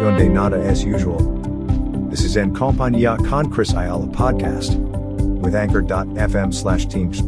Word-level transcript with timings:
donde 0.00 0.28
nada 0.28 0.56
as 0.68 0.84
usual. 0.84 1.18
This 2.10 2.24
is 2.24 2.36
En 2.36 2.52
Compañía 2.52 3.16
con 3.28 3.50
Chris 3.50 3.74
Ayala 3.74 4.06
podcast 4.12 4.76
with 5.42 5.54
anchor.fm 5.54 6.52
slash 6.52 6.86
teams. 6.86 7.22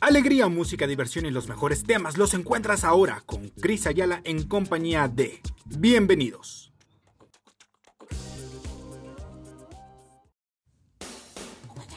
Alegría, 0.00 0.48
música, 0.48 0.86
diversión 0.86 1.26
y 1.26 1.30
los 1.30 1.48
mejores 1.48 1.84
temas 1.84 2.18
los 2.18 2.34
encuentras 2.34 2.84
ahora 2.84 3.22
con 3.26 3.50
Chris 3.60 3.86
Ayala 3.86 4.20
en 4.24 4.42
compañía 4.48 5.06
de 5.08 5.40
Bienvenidos. 5.66 6.69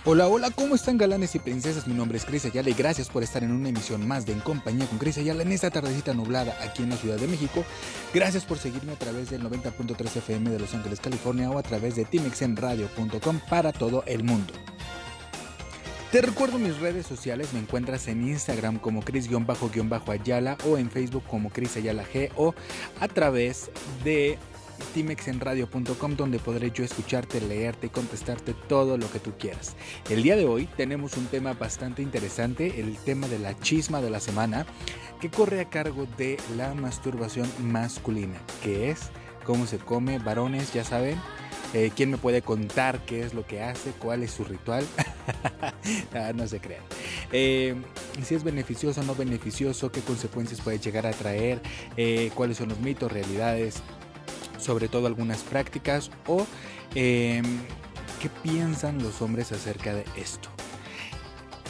Hola, 0.05 0.27
hola, 0.27 0.51
¿cómo 0.51 0.75
están 0.75 0.97
galanes 0.97 1.33
y 1.33 1.39
princesas? 1.39 1.87
Mi 1.87 1.93
nombre 1.93 2.17
es 2.17 2.25
Cris 2.25 2.43
Ayala 2.43 2.69
y 2.69 2.73
gracias 2.73 3.07
por 3.07 3.23
estar 3.23 3.41
en 3.41 3.53
una 3.53 3.69
emisión 3.69 4.05
más 4.05 4.25
de 4.25 4.33
En 4.33 4.41
Compañía 4.41 4.85
con 4.85 4.97
Cris 4.97 5.17
Ayala 5.17 5.43
en 5.43 5.53
esta 5.53 5.71
tardecita 5.71 6.13
nublada 6.13 6.57
aquí 6.61 6.83
en 6.83 6.89
la 6.89 6.97
Ciudad 6.97 7.15
de 7.15 7.25
México. 7.25 7.63
Gracias 8.13 8.43
por 8.43 8.57
seguirme 8.57 8.91
a 8.91 8.95
través 8.97 9.29
del 9.29 9.41
90.3 9.43 10.17
FM 10.17 10.49
de 10.49 10.59
Los 10.59 10.73
Ángeles, 10.73 10.99
California 10.99 11.49
o 11.49 11.57
a 11.57 11.63
través 11.63 11.95
de 11.95 12.03
timexenradio.com 12.03 13.39
para 13.49 13.71
todo 13.71 14.03
el 14.05 14.25
mundo. 14.25 14.53
Te 16.11 16.21
recuerdo 16.21 16.59
mis 16.59 16.77
redes 16.79 17.05
sociales, 17.05 17.53
me 17.53 17.59
encuentras 17.59 18.09
en 18.09 18.27
Instagram 18.27 18.79
como 18.79 19.03
Cris-Ayala 19.03 20.57
o 20.67 20.77
en 20.77 20.91
Facebook 20.91 21.23
como 21.29 21.49
Cris 21.49 21.77
Ayala 21.77 22.03
G 22.03 22.29
o 22.35 22.53
a 22.99 23.07
través 23.07 23.71
de 24.03 24.37
timexenradio.com 24.93 26.15
donde 26.15 26.39
podré 26.39 26.71
yo 26.71 26.83
escucharte, 26.83 27.41
leerte 27.41 27.87
y 27.87 27.89
contestarte 27.89 28.53
todo 28.67 28.97
lo 28.97 29.09
que 29.11 29.19
tú 29.19 29.33
quieras. 29.37 29.75
El 30.09 30.23
día 30.23 30.35
de 30.35 30.45
hoy 30.45 30.67
tenemos 30.77 31.17
un 31.17 31.25
tema 31.27 31.53
bastante 31.53 32.01
interesante, 32.01 32.79
el 32.79 32.97
tema 32.97 33.27
de 33.27 33.39
la 33.39 33.57
chisma 33.59 34.01
de 34.01 34.09
la 34.09 34.19
semana, 34.19 34.65
que 35.21 35.29
corre 35.29 35.61
a 35.61 35.69
cargo 35.69 36.07
de 36.17 36.37
la 36.57 36.73
masturbación 36.73 37.49
masculina, 37.61 38.39
que 38.61 38.89
es 38.89 39.09
cómo 39.45 39.65
se 39.67 39.77
come, 39.77 40.19
varones, 40.19 40.73
ya 40.73 40.83
saben. 40.83 41.19
Eh, 41.73 41.91
¿Quién 41.95 42.11
me 42.11 42.17
puede 42.17 42.43
contar 42.43 42.99
qué 43.05 43.21
es 43.21 43.33
lo 43.33 43.47
que 43.47 43.63
hace? 43.63 43.91
¿Cuál 43.91 44.23
es 44.23 44.31
su 44.31 44.43
ritual? 44.43 44.85
Ah, 46.13 46.31
no 46.35 46.45
se 46.47 46.59
crean. 46.59 46.83
Eh, 47.31 47.75
si 48.23 48.35
es 48.35 48.43
beneficioso 48.43 49.01
o 49.01 49.03
no 49.03 49.15
beneficioso, 49.15 49.91
qué 49.91 50.01
consecuencias 50.01 50.61
puede 50.61 50.79
llegar 50.79 51.07
a 51.07 51.11
traer, 51.11 51.61
eh, 51.97 52.29
cuáles 52.35 52.57
son 52.57 52.69
los 52.69 52.79
mitos, 52.79 53.11
realidades, 53.11 53.81
sobre 54.63 54.87
todo 54.87 55.07
algunas 55.07 55.41
prácticas 55.41 56.09
o 56.27 56.45
em, 56.95 57.43
qué 58.21 58.29
piensan 58.41 59.01
los 59.03 59.21
hombres 59.21 59.51
acerca 59.51 59.93
de 59.93 60.05
esto 60.15 60.52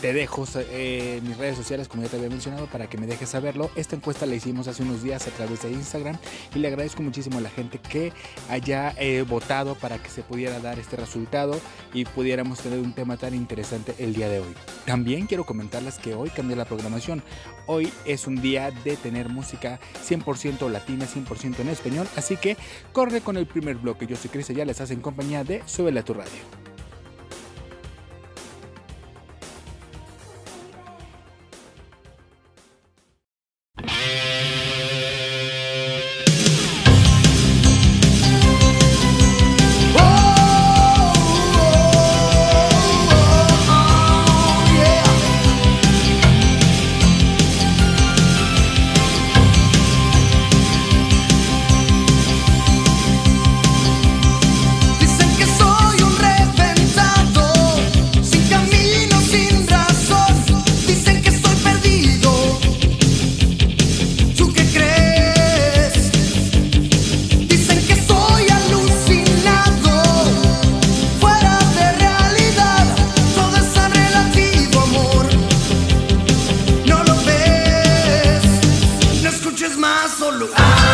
te 0.03 0.11
dejo 0.11 0.43
eh, 0.57 1.21
mis 1.23 1.37
redes 1.37 1.55
sociales, 1.55 1.87
como 1.87 2.03
ya 2.03 2.09
te 2.09 2.17
había 2.17 2.27
mencionado, 2.27 2.67
para 2.67 2.89
que 2.89 2.97
me 2.97 3.07
dejes 3.07 3.29
saberlo. 3.29 3.71
Esta 3.77 3.95
encuesta 3.95 4.25
la 4.25 4.35
hicimos 4.35 4.67
hace 4.67 4.83
unos 4.83 5.01
días 5.01 5.25
a 5.29 5.31
través 5.31 5.61
de 5.61 5.71
Instagram 5.71 6.17
y 6.53 6.59
le 6.59 6.67
agradezco 6.67 7.01
muchísimo 7.01 7.37
a 7.37 7.41
la 7.41 7.49
gente 7.49 7.77
que 7.77 8.11
haya 8.49 8.93
eh, 8.97 9.21
votado 9.21 9.75
para 9.75 10.03
que 10.03 10.09
se 10.09 10.21
pudiera 10.21 10.59
dar 10.59 10.77
este 10.77 10.97
resultado 10.97 11.57
y 11.93 12.03
pudiéramos 12.03 12.59
tener 12.59 12.79
un 12.79 12.91
tema 12.91 13.15
tan 13.15 13.33
interesante 13.33 13.95
el 13.97 14.13
día 14.13 14.27
de 14.27 14.39
hoy. 14.39 14.53
También 14.85 15.25
quiero 15.25 15.45
comentarles 15.45 15.99
que 15.99 16.15
hoy 16.15 16.29
cambié 16.31 16.57
la 16.57 16.65
programación. 16.65 17.23
Hoy 17.65 17.89
es 18.03 18.27
un 18.27 18.41
día 18.41 18.71
de 18.83 18.97
tener 18.97 19.29
música 19.29 19.79
100% 20.05 20.69
latina, 20.69 21.05
100% 21.05 21.59
en 21.61 21.69
español, 21.69 22.09
así 22.17 22.35
que 22.35 22.57
corre 22.91 23.21
con 23.21 23.37
el 23.37 23.47
primer 23.47 23.77
bloque. 23.77 24.05
Yo 24.05 24.17
soy 24.17 24.31
Cris, 24.31 24.49
ya 24.49 24.65
les 24.65 24.81
hace 24.81 24.95
en 24.95 24.99
compañía 24.99 25.45
de 25.45 25.63
Súbele 25.65 26.01
a 26.01 26.03
tu 26.03 26.13
radio. 26.13 26.62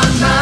Oigan, 0.10 0.39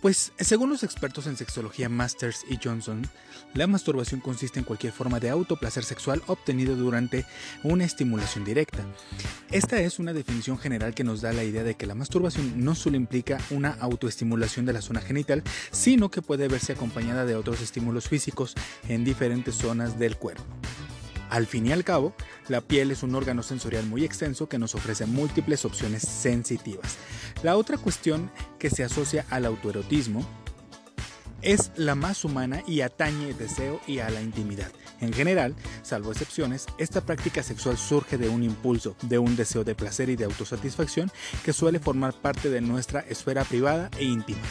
pues 0.00 0.32
según 0.38 0.70
los 0.70 0.82
expertos 0.82 1.26
en 1.26 1.36
sexología 1.36 1.88
Masters 1.88 2.44
y 2.48 2.58
Johnson, 2.62 3.06
La 3.52 3.66
masturbación 3.66 4.20
consiste 4.20 4.60
en 4.60 4.64
cualquier 4.64 4.92
forma 4.92 5.18
de 5.18 5.28
autoplacer 5.28 5.84
sexual 5.84 6.22
obtenido 6.28 6.76
durante 6.76 7.26
una 7.64 7.84
estimulación 7.84 8.44
directa. 8.44 8.84
Esta 9.50 9.80
es 9.80 9.98
una 9.98 10.12
definición 10.12 10.56
general 10.56 10.94
que 10.94 11.02
nos 11.02 11.20
da 11.20 11.32
la 11.32 11.42
idea 11.42 11.64
de 11.64 11.74
que 11.74 11.86
la 11.86 11.96
masturbación 11.96 12.64
no 12.64 12.76
solo 12.76 12.96
implica 12.96 13.38
una 13.50 13.70
autoestimulación 13.70 14.66
de 14.66 14.72
la 14.72 14.82
zona 14.82 15.00
genital, 15.00 15.42
sino 15.72 16.12
que 16.12 16.22
puede 16.22 16.46
verse 16.46 16.72
acompañada 16.72 17.24
de 17.24 17.34
otros 17.34 17.60
estímulos 17.60 18.08
físicos 18.08 18.54
en 18.88 19.04
diferentes 19.04 19.56
zonas 19.56 19.98
del 19.98 20.16
cuerpo. 20.16 20.44
Al 21.30 21.46
fin 21.46 21.66
y 21.66 21.72
al 21.72 21.84
cabo, 21.84 22.12
la 22.48 22.60
piel 22.60 22.90
es 22.90 23.04
un 23.04 23.14
órgano 23.14 23.44
sensorial 23.44 23.86
muy 23.86 24.04
extenso 24.04 24.48
que 24.48 24.58
nos 24.58 24.74
ofrece 24.74 25.06
múltiples 25.06 25.64
opciones 25.64 26.02
sensitivas. 26.02 26.96
La 27.44 27.56
otra 27.56 27.78
cuestión 27.78 28.32
que 28.58 28.68
se 28.68 28.82
asocia 28.82 29.24
al 29.30 29.46
autoerotismo 29.46 30.26
es 31.40 31.70
la 31.76 31.94
más 31.94 32.24
humana 32.24 32.62
y 32.66 32.80
atañe 32.80 33.32
deseo 33.32 33.80
y 33.86 34.00
a 34.00 34.10
la 34.10 34.20
intimidad. 34.20 34.70
En 35.00 35.12
general, 35.12 35.54
salvo 35.82 36.10
excepciones, 36.10 36.66
esta 36.78 37.00
práctica 37.00 37.42
sexual 37.44 37.78
surge 37.78 38.18
de 38.18 38.28
un 38.28 38.42
impulso, 38.42 38.96
de 39.02 39.18
un 39.18 39.36
deseo 39.36 39.62
de 39.64 39.76
placer 39.76 40.10
y 40.10 40.16
de 40.16 40.24
autosatisfacción 40.24 41.10
que 41.44 41.52
suele 41.52 41.78
formar 41.78 42.12
parte 42.12 42.50
de 42.50 42.60
nuestra 42.60 43.00
esfera 43.00 43.44
privada 43.44 43.88
e 43.98 44.04
íntima. 44.04 44.42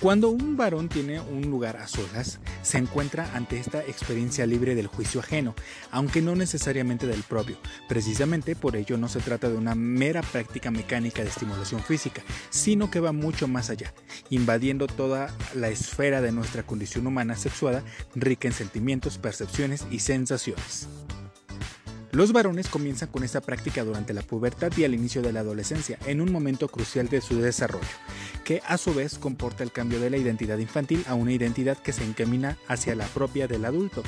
Cuando 0.00 0.30
un 0.30 0.56
varón 0.56 0.88
tiene 0.88 1.20
un 1.20 1.42
lugar 1.50 1.76
a 1.76 1.86
solas, 1.86 2.40
se 2.62 2.78
encuentra 2.78 3.30
ante 3.34 3.58
esta 3.58 3.80
experiencia 3.80 4.46
libre 4.46 4.74
del 4.74 4.86
juicio 4.86 5.20
ajeno, 5.20 5.54
aunque 5.90 6.22
no 6.22 6.34
necesariamente 6.34 7.06
del 7.06 7.22
propio. 7.22 7.58
Precisamente 7.86 8.56
por 8.56 8.76
ello 8.76 8.96
no 8.96 9.10
se 9.10 9.20
trata 9.20 9.50
de 9.50 9.58
una 9.58 9.74
mera 9.74 10.22
práctica 10.22 10.70
mecánica 10.70 11.22
de 11.22 11.28
estimulación 11.28 11.82
física, 11.82 12.22
sino 12.48 12.90
que 12.90 13.00
va 13.00 13.12
mucho 13.12 13.46
más 13.46 13.68
allá, 13.68 13.92
invadiendo 14.30 14.86
toda 14.86 15.36
la 15.54 15.68
esfera 15.68 16.22
de 16.22 16.32
nuestra 16.32 16.62
condición 16.62 17.06
humana 17.06 17.36
sexuada, 17.36 17.84
rica 18.14 18.48
en 18.48 18.54
sentimientos, 18.54 19.18
percepciones 19.18 19.84
y 19.90 19.98
sensaciones. 19.98 20.88
Los 22.12 22.32
varones 22.32 22.68
comienzan 22.68 23.08
con 23.08 23.22
esta 23.22 23.40
práctica 23.40 23.84
durante 23.84 24.12
la 24.12 24.22
pubertad 24.22 24.72
y 24.76 24.82
al 24.82 24.94
inicio 24.94 25.22
de 25.22 25.32
la 25.32 25.40
adolescencia, 25.40 25.96
en 26.06 26.20
un 26.20 26.32
momento 26.32 26.66
crucial 26.66 27.08
de 27.08 27.20
su 27.20 27.40
desarrollo, 27.40 27.86
que 28.44 28.62
a 28.66 28.78
su 28.78 28.92
vez 28.92 29.16
comporta 29.16 29.62
el 29.62 29.70
cambio 29.70 30.00
de 30.00 30.10
la 30.10 30.16
identidad 30.16 30.58
infantil 30.58 31.04
a 31.06 31.14
una 31.14 31.32
identidad 31.32 31.78
que 31.78 31.92
se 31.92 32.04
encamina 32.04 32.58
hacia 32.66 32.96
la 32.96 33.06
propia 33.06 33.46
del 33.46 33.64
adulto. 33.64 34.02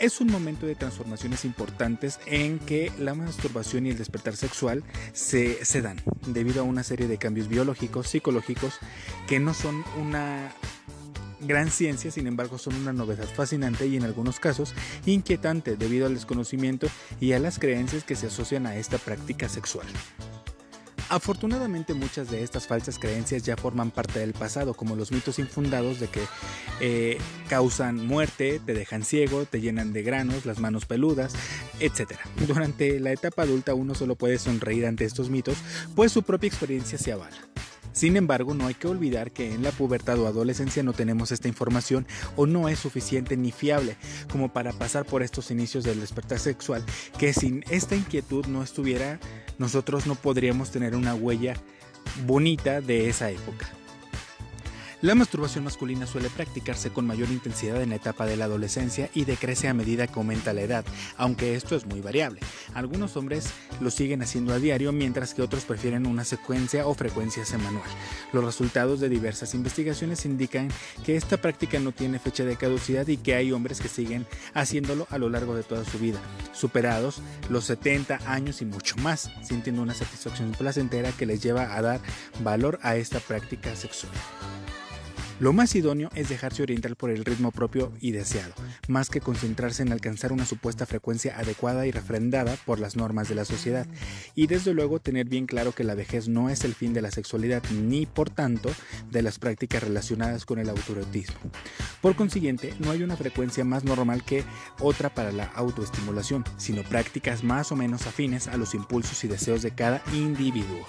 Es 0.00 0.20
un 0.20 0.26
momento 0.26 0.66
de 0.66 0.74
transformaciones 0.74 1.44
importantes 1.44 2.18
en 2.26 2.58
que 2.58 2.90
la 2.98 3.14
masturbación 3.14 3.86
y 3.86 3.90
el 3.90 3.98
despertar 3.98 4.34
sexual 4.34 4.82
se, 5.12 5.64
se 5.64 5.82
dan 5.82 6.00
debido 6.26 6.62
a 6.62 6.64
una 6.64 6.82
serie 6.82 7.06
de 7.06 7.18
cambios 7.18 7.46
biológicos, 7.46 8.08
psicológicos, 8.08 8.78
que 9.28 9.38
no 9.38 9.54
son 9.54 9.84
una 10.00 10.52
gran 11.40 11.70
ciencia, 11.70 12.10
sin 12.10 12.26
embargo 12.26 12.58
son 12.58 12.74
una 12.74 12.92
novedad 12.92 13.28
fascinante 13.28 13.86
y 13.86 13.96
en 13.96 14.04
algunos 14.04 14.40
casos 14.40 14.74
inquietante 15.06 15.76
debido 15.76 16.06
al 16.06 16.14
desconocimiento 16.14 16.88
y 17.20 17.32
a 17.32 17.38
las 17.38 17.58
creencias 17.58 18.04
que 18.04 18.16
se 18.16 18.28
asocian 18.28 18.66
a 18.66 18.76
esta 18.76 18.98
práctica 18.98 19.48
sexual. 19.48 19.86
Afortunadamente 21.10 21.92
muchas 21.92 22.30
de 22.30 22.44
estas 22.44 22.68
falsas 22.68 23.00
creencias 23.00 23.42
ya 23.42 23.56
forman 23.56 23.90
parte 23.90 24.20
del 24.20 24.32
pasado, 24.32 24.74
como 24.74 24.94
los 24.94 25.10
mitos 25.10 25.40
infundados 25.40 25.98
de 25.98 26.06
que 26.06 26.20
eh, 26.80 27.18
causan 27.48 28.06
muerte, 28.06 28.60
te 28.64 28.74
dejan 28.74 29.02
ciego, 29.02 29.44
te 29.44 29.60
llenan 29.60 29.92
de 29.92 30.04
granos, 30.04 30.46
las 30.46 30.60
manos 30.60 30.86
peludas, 30.86 31.32
etc. 31.80 32.12
Durante 32.46 33.00
la 33.00 33.10
etapa 33.10 33.42
adulta 33.42 33.74
uno 33.74 33.96
solo 33.96 34.14
puede 34.14 34.38
sonreír 34.38 34.86
ante 34.86 35.04
estos 35.04 35.30
mitos, 35.30 35.56
pues 35.96 36.12
su 36.12 36.22
propia 36.22 36.46
experiencia 36.46 36.96
se 36.96 37.10
avala. 37.10 37.36
Sin 37.92 38.16
embargo, 38.16 38.54
no 38.54 38.66
hay 38.66 38.74
que 38.74 38.88
olvidar 38.88 39.32
que 39.32 39.52
en 39.52 39.62
la 39.62 39.72
pubertad 39.72 40.18
o 40.18 40.26
adolescencia 40.26 40.82
no 40.82 40.92
tenemos 40.92 41.32
esta 41.32 41.48
información 41.48 42.06
o 42.36 42.46
no 42.46 42.68
es 42.68 42.78
suficiente 42.78 43.36
ni 43.36 43.52
fiable 43.52 43.96
como 44.30 44.52
para 44.52 44.72
pasar 44.72 45.04
por 45.04 45.22
estos 45.22 45.50
inicios 45.50 45.84
del 45.84 46.00
despertar 46.00 46.38
sexual, 46.38 46.84
que 47.18 47.32
sin 47.32 47.64
esta 47.70 47.96
inquietud 47.96 48.46
no 48.46 48.62
estuviera, 48.62 49.18
nosotros 49.58 50.06
no 50.06 50.14
podríamos 50.14 50.70
tener 50.70 50.94
una 50.94 51.14
huella 51.14 51.54
bonita 52.26 52.80
de 52.80 53.08
esa 53.08 53.30
época. 53.30 53.79
La 55.02 55.14
masturbación 55.14 55.64
masculina 55.64 56.06
suele 56.06 56.28
practicarse 56.28 56.90
con 56.90 57.06
mayor 57.06 57.30
intensidad 57.30 57.80
en 57.80 57.88
la 57.88 57.94
etapa 57.94 58.26
de 58.26 58.36
la 58.36 58.44
adolescencia 58.44 59.08
y 59.14 59.24
decrece 59.24 59.66
a 59.66 59.72
medida 59.72 60.06
que 60.06 60.18
aumenta 60.20 60.52
la 60.52 60.60
edad, 60.60 60.84
aunque 61.16 61.54
esto 61.54 61.74
es 61.74 61.86
muy 61.86 62.02
variable. 62.02 62.40
Algunos 62.74 63.16
hombres 63.16 63.50
lo 63.80 63.90
siguen 63.90 64.20
haciendo 64.20 64.52
a 64.52 64.58
diario, 64.58 64.92
mientras 64.92 65.32
que 65.32 65.40
otros 65.40 65.64
prefieren 65.64 66.06
una 66.06 66.24
secuencia 66.24 66.86
o 66.86 66.92
frecuencia 66.92 67.46
semanal. 67.46 67.82
Los 68.34 68.44
resultados 68.44 69.00
de 69.00 69.08
diversas 69.08 69.54
investigaciones 69.54 70.26
indican 70.26 70.68
que 71.02 71.16
esta 71.16 71.38
práctica 71.38 71.80
no 71.80 71.92
tiene 71.92 72.18
fecha 72.18 72.44
de 72.44 72.56
caducidad 72.56 73.08
y 73.08 73.16
que 73.16 73.34
hay 73.34 73.52
hombres 73.52 73.80
que 73.80 73.88
siguen 73.88 74.26
haciéndolo 74.52 75.06
a 75.08 75.16
lo 75.16 75.30
largo 75.30 75.54
de 75.54 75.62
toda 75.62 75.86
su 75.86 75.98
vida, 75.98 76.20
superados 76.52 77.22
los 77.48 77.64
70 77.64 78.20
años 78.26 78.60
y 78.60 78.66
mucho 78.66 78.96
más, 78.98 79.30
sintiendo 79.42 79.80
una 79.80 79.94
satisfacción 79.94 80.52
placentera 80.52 81.10
que 81.12 81.24
les 81.24 81.42
lleva 81.42 81.74
a 81.74 81.80
dar 81.80 82.00
valor 82.44 82.78
a 82.82 82.96
esta 82.96 83.18
práctica 83.18 83.74
sexual. 83.74 84.12
Lo 85.40 85.54
más 85.54 85.74
idóneo 85.74 86.10
es 86.14 86.28
dejarse 86.28 86.62
orientar 86.62 86.96
por 86.96 87.08
el 87.08 87.24
ritmo 87.24 87.50
propio 87.50 87.94
y 87.98 88.10
deseado, 88.10 88.52
más 88.88 89.08
que 89.08 89.22
concentrarse 89.22 89.82
en 89.82 89.90
alcanzar 89.90 90.34
una 90.34 90.44
supuesta 90.44 90.84
frecuencia 90.84 91.38
adecuada 91.38 91.86
y 91.86 91.90
refrendada 91.90 92.56
por 92.66 92.78
las 92.78 92.94
normas 92.94 93.30
de 93.30 93.36
la 93.36 93.46
sociedad. 93.46 93.86
Y 94.34 94.48
desde 94.48 94.74
luego 94.74 95.00
tener 95.00 95.30
bien 95.30 95.46
claro 95.46 95.72
que 95.72 95.82
la 95.82 95.94
vejez 95.94 96.28
no 96.28 96.50
es 96.50 96.62
el 96.64 96.74
fin 96.74 96.92
de 96.92 97.00
la 97.00 97.10
sexualidad 97.10 97.62
ni 97.72 98.04
por 98.04 98.28
tanto 98.28 98.70
de 99.10 99.22
las 99.22 99.38
prácticas 99.38 99.82
relacionadas 99.82 100.44
con 100.44 100.58
el 100.58 100.68
autoerotismo. 100.68 101.40
Por 102.02 102.16
consiguiente, 102.16 102.74
no 102.78 102.90
hay 102.90 103.02
una 103.02 103.16
frecuencia 103.16 103.64
más 103.64 103.82
normal 103.82 104.22
que 104.22 104.44
otra 104.78 105.08
para 105.14 105.32
la 105.32 105.44
autoestimulación, 105.44 106.44
sino 106.58 106.82
prácticas 106.82 107.44
más 107.44 107.72
o 107.72 107.76
menos 107.76 108.06
afines 108.06 108.46
a 108.46 108.58
los 108.58 108.74
impulsos 108.74 109.24
y 109.24 109.28
deseos 109.28 109.62
de 109.62 109.70
cada 109.70 110.02
individuo. 110.12 110.86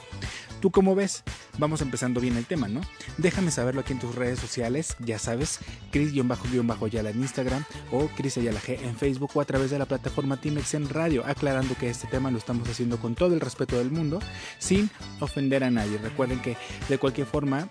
¿Tú 0.61 0.69
cómo 0.69 0.93
ves? 0.93 1.23
Vamos 1.57 1.81
empezando 1.81 2.21
bien 2.21 2.37
el 2.37 2.45
tema, 2.45 2.67
¿no? 2.67 2.81
Déjame 3.17 3.49
saberlo 3.49 3.81
aquí 3.81 3.93
en 3.93 3.99
tus 3.99 4.13
redes 4.13 4.39
sociales, 4.39 4.95
ya 4.99 5.17
sabes, 5.17 5.59
Cris-Yala 5.91 7.09
en 7.09 7.19
Instagram 7.19 7.65
o 7.91 8.07
Cris 8.15 8.37
Ayala 8.37 8.59
G 8.59 8.79
en 8.79 8.95
Facebook 8.95 9.31
o 9.33 9.41
a 9.41 9.45
través 9.45 9.71
de 9.71 9.79
la 9.79 9.87
plataforma 9.87 10.39
Timex 10.39 10.75
en 10.75 10.87
Radio, 10.87 11.23
aclarando 11.25 11.73
que 11.75 11.89
este 11.89 12.07
tema 12.07 12.29
lo 12.29 12.37
estamos 12.37 12.69
haciendo 12.69 12.99
con 12.99 13.15
todo 13.15 13.33
el 13.33 13.41
respeto 13.41 13.79
del 13.79 13.89
mundo, 13.89 14.19
sin 14.59 14.91
ofender 15.19 15.63
a 15.63 15.71
nadie. 15.71 15.97
Recuerden 15.97 16.39
que 16.43 16.55
de 16.87 16.97
cualquier 16.99 17.25
forma 17.25 17.67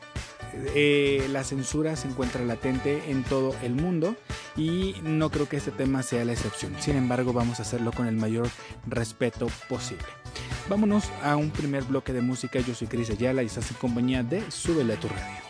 eh, 0.74 1.26
la 1.30 1.44
censura 1.44 1.96
se 1.96 2.08
encuentra 2.08 2.44
latente 2.44 3.10
en 3.10 3.22
todo 3.24 3.54
el 3.62 3.74
mundo 3.74 4.16
y 4.56 4.94
no 5.02 5.30
creo 5.30 5.48
que 5.48 5.56
este 5.56 5.70
tema 5.70 6.02
sea 6.02 6.24
la 6.24 6.32
excepción. 6.32 6.74
Sin 6.80 6.96
embargo, 6.96 7.32
vamos 7.32 7.58
a 7.58 7.62
hacerlo 7.62 7.92
con 7.92 8.06
el 8.06 8.16
mayor 8.16 8.48
respeto 8.86 9.48
posible. 9.68 10.04
Vámonos 10.68 11.10
a 11.22 11.36
un 11.36 11.50
primer 11.50 11.84
bloque 11.84 12.12
de 12.12 12.20
música. 12.20 12.60
Yo 12.60 12.74
soy 12.74 12.86
Cris 12.86 13.10
Ayala 13.10 13.42
y 13.42 13.46
estás 13.46 13.70
en 13.70 13.76
compañía 13.78 14.22
de 14.22 14.48
Súbele 14.50 14.96
tu 14.96 15.08
radio. 15.08 15.49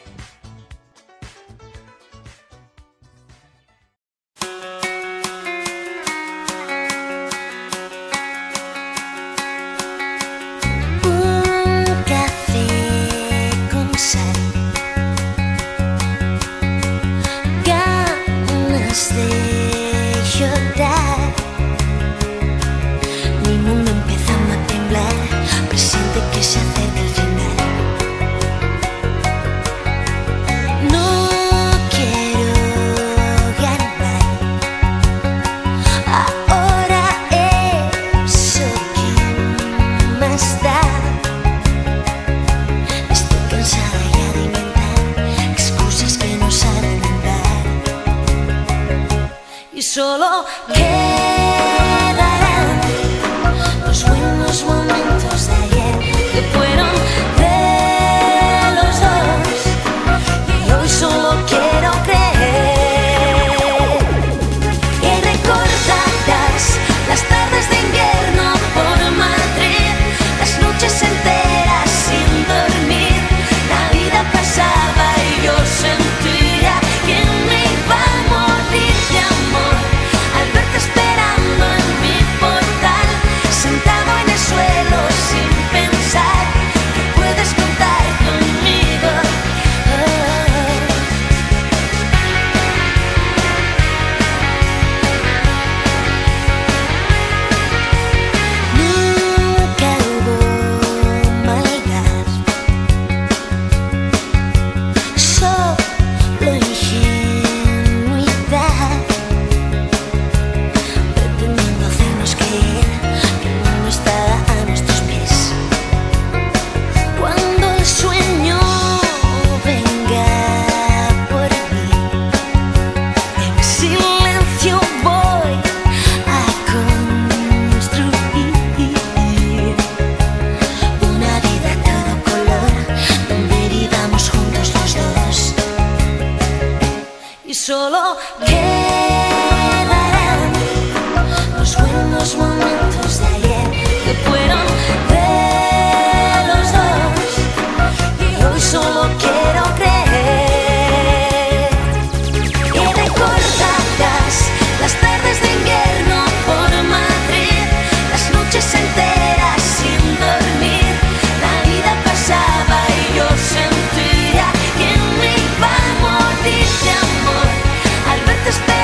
despedir. 168.50 168.79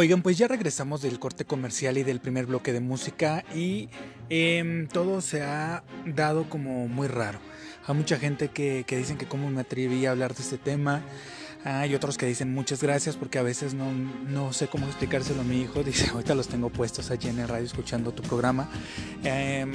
Oigan, 0.00 0.22
pues 0.22 0.38
ya 0.38 0.46
regresamos 0.46 1.02
del 1.02 1.18
corte 1.18 1.44
comercial 1.44 1.98
y 1.98 2.04
del 2.04 2.20
primer 2.20 2.46
bloque 2.46 2.72
de 2.72 2.78
música 2.78 3.44
y 3.52 3.88
em, 4.28 4.86
todo 4.86 5.20
se 5.20 5.42
ha 5.42 5.82
dado 6.06 6.48
como 6.48 6.86
muy 6.86 7.08
raro. 7.08 7.40
Hay 7.84 7.96
mucha 7.96 8.16
gente 8.16 8.46
que, 8.46 8.84
que 8.86 8.96
dicen 8.96 9.18
que 9.18 9.26
cómo 9.26 9.50
me 9.50 9.62
atreví 9.62 10.06
a 10.06 10.12
hablar 10.12 10.36
de 10.36 10.44
este 10.44 10.56
tema. 10.56 11.02
Hay 11.64 11.96
otros 11.96 12.16
que 12.16 12.26
dicen 12.26 12.54
muchas 12.54 12.80
gracias 12.80 13.16
porque 13.16 13.40
a 13.40 13.42
veces 13.42 13.74
no, 13.74 13.90
no, 13.90 14.52
sé 14.52 14.68
cómo 14.68 14.86
explicárselo 14.86 15.40
a 15.40 15.44
mi 15.44 15.62
hijo. 15.62 15.82
Dice, 15.82 16.10
ahorita 16.10 16.36
los 16.36 16.46
tengo 16.46 16.70
puestos 16.70 17.10
allí 17.10 17.28
en 17.28 17.40
el 17.40 17.48
radio 17.48 17.66
escuchando 17.66 18.12
tu 18.12 18.22
programa. 18.22 18.70
Eh, 19.24 19.66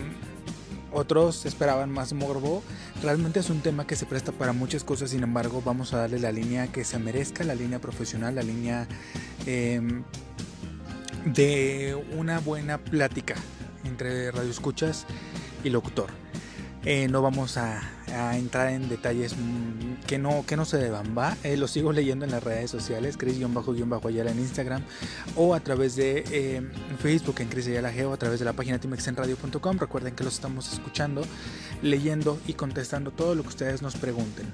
otros 0.94 1.46
esperaban 1.46 1.90
más 1.92 2.14
morbo. 2.14 2.64
Realmente 3.02 3.40
es 3.40 3.50
un 3.50 3.62
tema 3.62 3.86
que 3.88 3.96
se 3.96 4.06
presta 4.06 4.32
para 4.32 4.54
muchas 4.54 4.84
cosas, 4.84 5.10
sin 5.12 5.24
embargo 5.24 5.62
vamos 5.66 5.94
a 5.94 5.98
darle 5.98 6.20
la 6.20 6.32
línea 6.32 6.68
que 6.68 6.84
se 6.86 7.00
merezca, 7.00 7.44
la 7.44 7.56
línea 7.56 7.80
profesional, 7.80 8.36
la 8.36 8.44
línea 8.44 8.88
em, 9.46 10.04
de 11.26 12.02
una 12.18 12.40
buena 12.40 12.78
plática 12.78 13.36
entre 13.84 14.32
radioescuchas 14.32 15.06
y 15.64 15.70
locutor. 15.70 16.10
Eh, 16.86 17.08
no 17.10 17.22
vamos 17.22 17.58
a 17.58 17.82
a 18.14 18.38
entrar 18.38 18.70
en 18.70 18.90
detalles 18.90 19.36
mm, 19.36 20.06
que 20.06 20.18
no, 20.18 20.46
que 20.46 20.56
no 20.56 20.66
se 20.66 20.78
deban, 20.78 21.18
¿va? 21.18 21.38
Eh, 21.44 21.58
lo 21.58 21.68
sigo 21.68 21.92
leyendo 21.92 22.26
en 22.26 22.32
las 22.32 22.44
redes 22.44 22.70
sociales, 22.70 23.18
Cris-Ayala 23.18 24.32
en 24.32 24.40
Instagram 24.40 24.84
o 25.36 25.54
a 25.54 25.60
través 25.60 25.96
de 25.96 26.24
eh, 26.32 26.62
Facebook 27.00 27.36
en 27.40 27.48
Cris 27.48 27.68
Ayala 27.68 27.92
o 28.08 28.14
a 28.14 28.18
través 28.18 28.40
de 28.40 28.46
la 28.46 28.54
página 28.54 28.80
timexenradio.com. 28.80 29.78
Recuerden 29.78 30.16
que 30.16 30.24
los 30.24 30.36
estamos 30.36 30.72
escuchando, 30.72 31.24
leyendo 31.82 32.40
y 32.48 32.54
contestando 32.54 33.12
todo 33.12 33.36
lo 33.36 33.44
que 33.44 33.50
ustedes 33.50 33.82
nos 33.82 33.96
pregunten. 33.96 34.46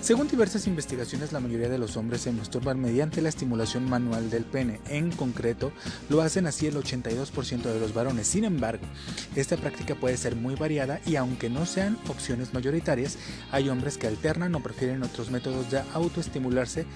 Según 0.00 0.28
diversas 0.28 0.66
investigaciones, 0.66 1.32
la 1.32 1.40
mayoría 1.40 1.68
de 1.68 1.78
los 1.78 1.96
hombres 1.96 2.22
se 2.22 2.32
masturban 2.32 2.80
mediante 2.80 3.22
la 3.22 3.28
estimulación 3.28 3.88
manual 3.88 4.30
del 4.30 4.44
pene. 4.44 4.80
En 4.88 5.10
concreto, 5.10 5.72
lo 6.08 6.22
hacen 6.22 6.46
así 6.46 6.66
el 6.66 6.76
82% 6.76 7.62
de 7.62 7.80
los 7.80 7.94
varones. 7.94 8.26
Sin 8.26 8.44
embargo, 8.44 8.84
esta 9.34 9.56
práctica 9.56 9.94
puede 9.94 10.16
ser 10.16 10.36
muy 10.36 10.54
variada 10.54 11.00
y 11.06 11.16
aunque 11.16 11.50
no 11.50 11.66
sean 11.66 11.98
opciones 12.08 12.54
mayoritarias, 12.54 12.99
hay 13.50 13.68
hombres 13.68 13.98
que 13.98 14.06
alternan 14.06 14.54
o 14.54 14.62
prefieren 14.62 15.02
otros 15.02 15.30
métodos 15.30 15.70
de 15.70 15.82
autoestimularse, 15.94 16.86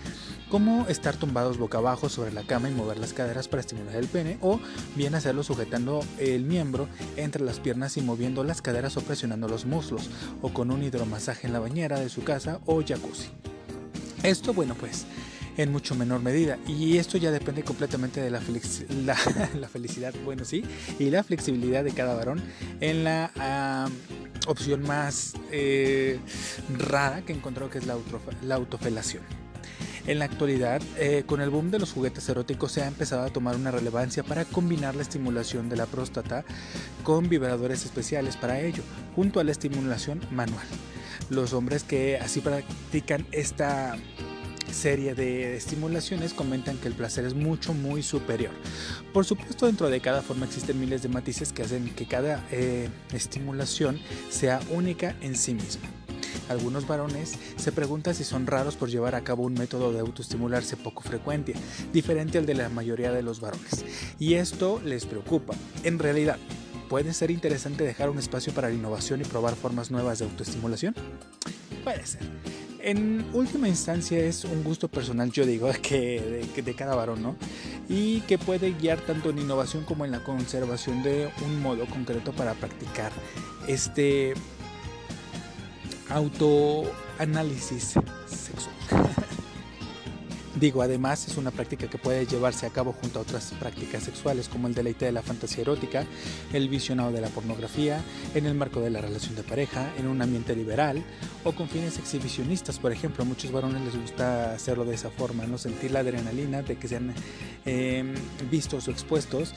como 0.51 0.87
estar 0.89 1.17
tumbados 1.17 1.59
boca 1.59 1.79
abajo 1.79 2.09
sobre 2.09 2.33
la 2.33 2.47
cama 2.47 2.69
y 2.69 2.75
mover 2.75 2.99
las 2.99 3.13
caderas 3.13 3.49
para 3.49 3.61
estimular 3.61 3.97
el 3.97 4.09
pene, 4.09 4.39
o 4.41 4.61
bien 4.97 5.15
hacerlo 5.15 5.43
sujetando 5.43 6.05
el 6.19 6.45
miembro 6.45 6.89
entre 7.17 7.45
las 7.45 7.61
piernas 7.61 7.97
y 7.97 8.03
moviendo 8.03 8.45
las 8.45 8.63
caderas 8.63 8.97
o 8.97 9.01
presionando 9.01 9.49
los 9.49 9.67
muslos, 9.67 10.11
o 10.43 10.53
con 10.53 10.71
un 10.71 10.83
hidromasaje 10.83 11.47
en 11.47 11.53
la 11.53 11.61
bañera 11.61 12.01
de 12.01 12.09
su 12.09 12.25
casa 12.25 12.61
o 12.67 12.83
jacuzzi. 12.83 13.29
Esto, 14.23 14.55
bueno, 14.55 14.75
pues 14.75 15.07
en 15.57 15.73
mucho 15.73 15.95
menor 15.95 16.21
medida. 16.21 16.59
Y 16.67 16.99
esto 16.99 17.19
ya 17.19 17.31
depende 17.31 17.63
completamente 17.63 18.21
de 18.21 18.31
la, 18.31 18.41
la, 19.59 19.69
felicidad, 19.69 20.15
bueno, 20.25 20.45
sí, 20.45 20.65
y 20.99 21.11
la 21.11 21.23
flexibilidad 21.23 21.85
de 21.85 21.93
cada 21.93 22.15
varón 22.15 22.43
en 22.81 23.05
la 23.05 23.91
opción 24.47 24.83
más 24.83 25.35
eh, 25.51 26.19
rara 26.79 27.23
que 27.23 27.33
he 27.33 27.37
encontrado 27.37 27.71
que 27.71 27.79
es 27.79 27.87
la, 27.87 27.97
la 28.43 28.55
autofelación. 28.57 29.23
En 30.07 30.19
la 30.19 30.27
actualidad, 30.27 30.83
eh, 30.99 31.25
con 31.27 31.41
el 31.41 31.49
boom 31.49 31.71
de 31.71 31.79
los 31.79 31.93
juguetes 31.93 32.29
eróticos 32.29 32.73
se 32.73 32.83
ha 32.83 32.87
empezado 32.87 33.23
a 33.23 33.31
tomar 33.31 33.57
una 33.57 33.71
relevancia 33.71 34.23
para 34.23 34.45
combinar 34.45 34.95
la 34.95 35.03
estimulación 35.03 35.71
de 35.71 35.77
la 35.77 35.87
próstata 35.87 36.45
con 37.03 37.31
vibradores 37.31 37.87
especiales 37.87 38.37
para 38.37 38.61
ello, 38.61 38.83
junto 39.17 39.41
a 39.41 39.45
la 39.45 39.53
estimulación 39.53 40.21
manual. 40.31 40.67
Los 41.31 41.55
hombres 41.55 41.85
que 41.85 42.19
así 42.19 42.41
practican 42.41 43.27
esta 43.33 43.97
serie 44.71 45.15
de 45.15 45.57
estimulaciones 45.57 46.35
comentan 46.35 46.77
que 46.79 46.89
el 46.89 46.95
placer 46.95 47.25
es 47.25 47.35
mucho 47.35 47.75
muy 47.75 48.03
superior. 48.03 48.53
Por 49.13 49.25
supuesto 49.25 49.67
dentro 49.67 49.91
de 49.91 50.01
cada 50.01 50.23
forma 50.23 50.47
existen 50.47 50.81
miles 50.81 51.03
de 51.03 51.09
matices 51.09 51.53
que 51.53 51.63
hacen 51.63 51.95
que 51.95 52.07
cada 52.07 52.45
eh, 52.51 52.89
estimulación 53.13 54.01
sea 54.31 54.61
única 54.71 55.15
en 55.21 55.37
sí 55.37 55.55
misma. 55.55 55.89
Algunos 56.49 56.87
varones 56.87 57.35
se 57.57 57.73
preguntan 57.73 58.15
si 58.15 58.25
son 58.25 58.47
raros 58.47 58.77
por 58.77 58.91
llevar 58.91 59.15
a 59.15 59.23
cabo 59.23 59.45
un 59.45 59.55
método 59.55 59.93
de 59.93 60.01
autoestimularse 60.01 60.77
poco 60.77 61.03
frecuente, 61.03 61.55
diferente 61.93 62.39
al 62.39 62.47
de 62.47 62.55
la 62.55 62.69
mayoría 62.69 63.13
de 63.13 63.23
los 63.23 63.41
varones. 63.41 63.85
Y 64.19 64.35
esto 64.35 64.81
les 64.85 65.07
preocupa. 65.07 65.55
En 65.85 65.99
realidad, 65.99 66.39
¿puede 66.89 67.15
ser 67.15 67.31
interesante 67.31 67.85
dejar 67.85 68.11
un 68.11 68.19
espacio 68.19 68.53
para 68.53 68.69
la 68.69 68.75
innovación 68.75 69.21
y 69.21 69.25
probar 69.25 69.55
formas 69.55 69.91
nuevas 69.91 70.19
de 70.19 70.27
autoestimulación? 70.27 70.95
Puede 71.83 72.05
ser 72.07 72.23
en 72.85 73.25
última 73.33 73.67
instancia 73.67 74.19
es 74.19 74.45
un 74.45 74.63
gusto 74.63 74.89
personal, 74.89 75.33
yo 75.33 75.47
digo, 75.47 75.71
que 75.83 76.53
de, 76.55 76.75
cada 76.75 76.95
varón, 76.95 77.23
¿no? 77.23 77.37
Y 77.89 78.21
que 78.23 78.39
puede 78.39 78.73
guiar 78.73 79.01
tanto 79.01 79.31
en 79.31 79.39
innovación 79.39 79.85
como 79.85 80.05
en 80.05 80.11
la 80.11 80.23
conservación 80.23 81.03
de 81.03 81.31
un 81.45 81.61
modo 81.63 81.87
concreto 81.87 82.33
para 82.33 82.55
practicar 82.55 83.13
este 83.67 84.35
autoanálisis 86.11 87.95
sexual. 88.27 88.75
Digo, 90.61 90.83
además 90.83 91.27
es 91.27 91.37
una 91.37 91.51
práctica 91.51 91.89
que 91.89 91.99
puede 91.99 92.27
llevarse 92.27 92.65
a 92.65 92.71
cabo 92.71 92.93
junto 92.93 93.19
a 93.19 93.23
otras 93.23 93.53
prácticas 93.59 94.05
sexuales 94.05 94.49
como 94.49 94.69
el 94.69 94.75
deleite 94.75 95.05
de 95.05 95.13
la 95.13 95.23
fantasía 95.23 95.63
erótica, 95.63 96.07
el 96.53 96.69
visionado 96.69 97.11
de 97.11 97.21
la 97.21 97.29
pornografía, 97.29 98.01
en 98.35 98.47
el 98.47 98.55
marco 98.55 98.81
de 98.81 98.91
la 98.91 99.01
relación 99.01 99.35
de 99.35 99.43
pareja, 99.43 99.93
en 99.99 100.07
un 100.07 100.23
ambiente 100.23 100.55
liberal 100.55 101.03
o 101.43 101.53
con 101.53 101.69
fines 101.69 101.99
exhibicionistas. 101.99 102.79
Por 102.79 102.93
ejemplo, 102.93 103.25
a 103.25 103.27
muchos 103.27 103.51
varones 103.51 103.83
les 103.83 104.01
gusta 104.01 104.55
hacerlo 104.55 104.85
de 104.85 104.95
esa 104.95 105.11
forma, 105.11 105.45
no 105.47 105.59
sentir 105.59 105.91
la 105.91 106.01
adrenalina 106.01 106.63
de 106.63 106.77
que 106.77 106.87
sean 106.87 107.13
em, 107.65 108.15
vistos 108.49 108.87
o 108.87 108.93
expuestos. 108.93 109.55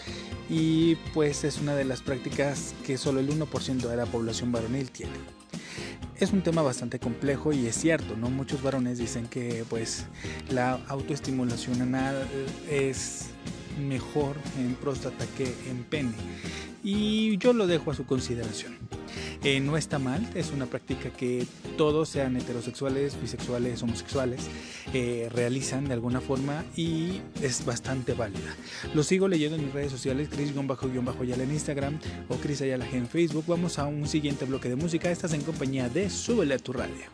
Y 0.49 0.95
pues 1.13 1.43
es 1.43 1.59
una 1.59 1.75
de 1.75 1.85
las 1.85 2.01
prácticas 2.01 2.73
que 2.85 2.97
solo 2.97 3.19
el 3.19 3.29
1% 3.29 3.87
de 3.87 3.95
la 3.95 4.05
población 4.07 4.51
varonil 4.51 4.89
tiene 4.89 5.36
es 6.19 6.31
un 6.31 6.41
tema 6.41 6.61
bastante 6.61 6.99
complejo 6.99 7.53
y 7.53 7.67
es 7.67 7.75
cierto, 7.75 8.15
¿no? 8.15 8.29
Muchos 8.29 8.61
varones 8.61 8.97
dicen 8.97 9.27
que 9.27 9.63
pues 9.69 10.05
la 10.49 10.79
autoestimulación 10.87 11.81
anal 11.81 12.27
es 12.69 13.27
mejor 13.79 14.35
en 14.57 14.73
próstata 14.75 15.25
que 15.37 15.53
en 15.69 15.83
pene 15.83 16.13
y 16.83 17.37
yo 17.37 17.53
lo 17.53 17.67
dejo 17.67 17.91
a 17.91 17.93
su 17.93 18.05
consideración. 18.05 18.77
Eh, 19.43 19.59
no 19.59 19.77
está 19.77 19.99
mal, 19.99 20.27
es 20.35 20.51
una 20.51 20.65
práctica 20.65 21.09
que 21.09 21.45
todos, 21.77 22.09
sean 22.09 22.35
heterosexuales, 22.37 23.19
bisexuales, 23.21 23.81
homosexuales, 23.83 24.47
eh, 24.93 25.29
realizan 25.33 25.85
de 25.85 25.93
alguna 25.93 26.21
forma 26.21 26.63
y 26.75 27.21
es 27.41 27.65
bastante 27.65 28.13
válida. 28.13 28.55
Lo 28.93 29.03
sigo 29.03 29.27
leyendo 29.27 29.57
en 29.57 29.65
mis 29.65 29.73
redes 29.73 29.91
sociales, 29.91 30.29
Chris-Yala 30.29 31.43
en 31.43 31.51
Instagram 31.51 31.99
o 32.29 32.35
Chris 32.35 32.61
Ayala 32.61 32.87
en 32.91 33.07
Facebook. 33.07 33.45
Vamos 33.47 33.79
a 33.79 33.85
un 33.85 34.07
siguiente 34.07 34.45
bloque 34.45 34.69
de 34.69 34.75
música. 34.75 35.11
Estás 35.11 35.33
en 35.33 35.41
compañía 35.41 35.89
de 35.89 36.09
Súbele 36.09 36.55
a 36.55 36.59
tu 36.59 36.73
radio. 36.73 37.05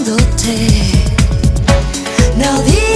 buscándote. 0.00 0.68
No 2.36 2.62
digas 2.62 2.89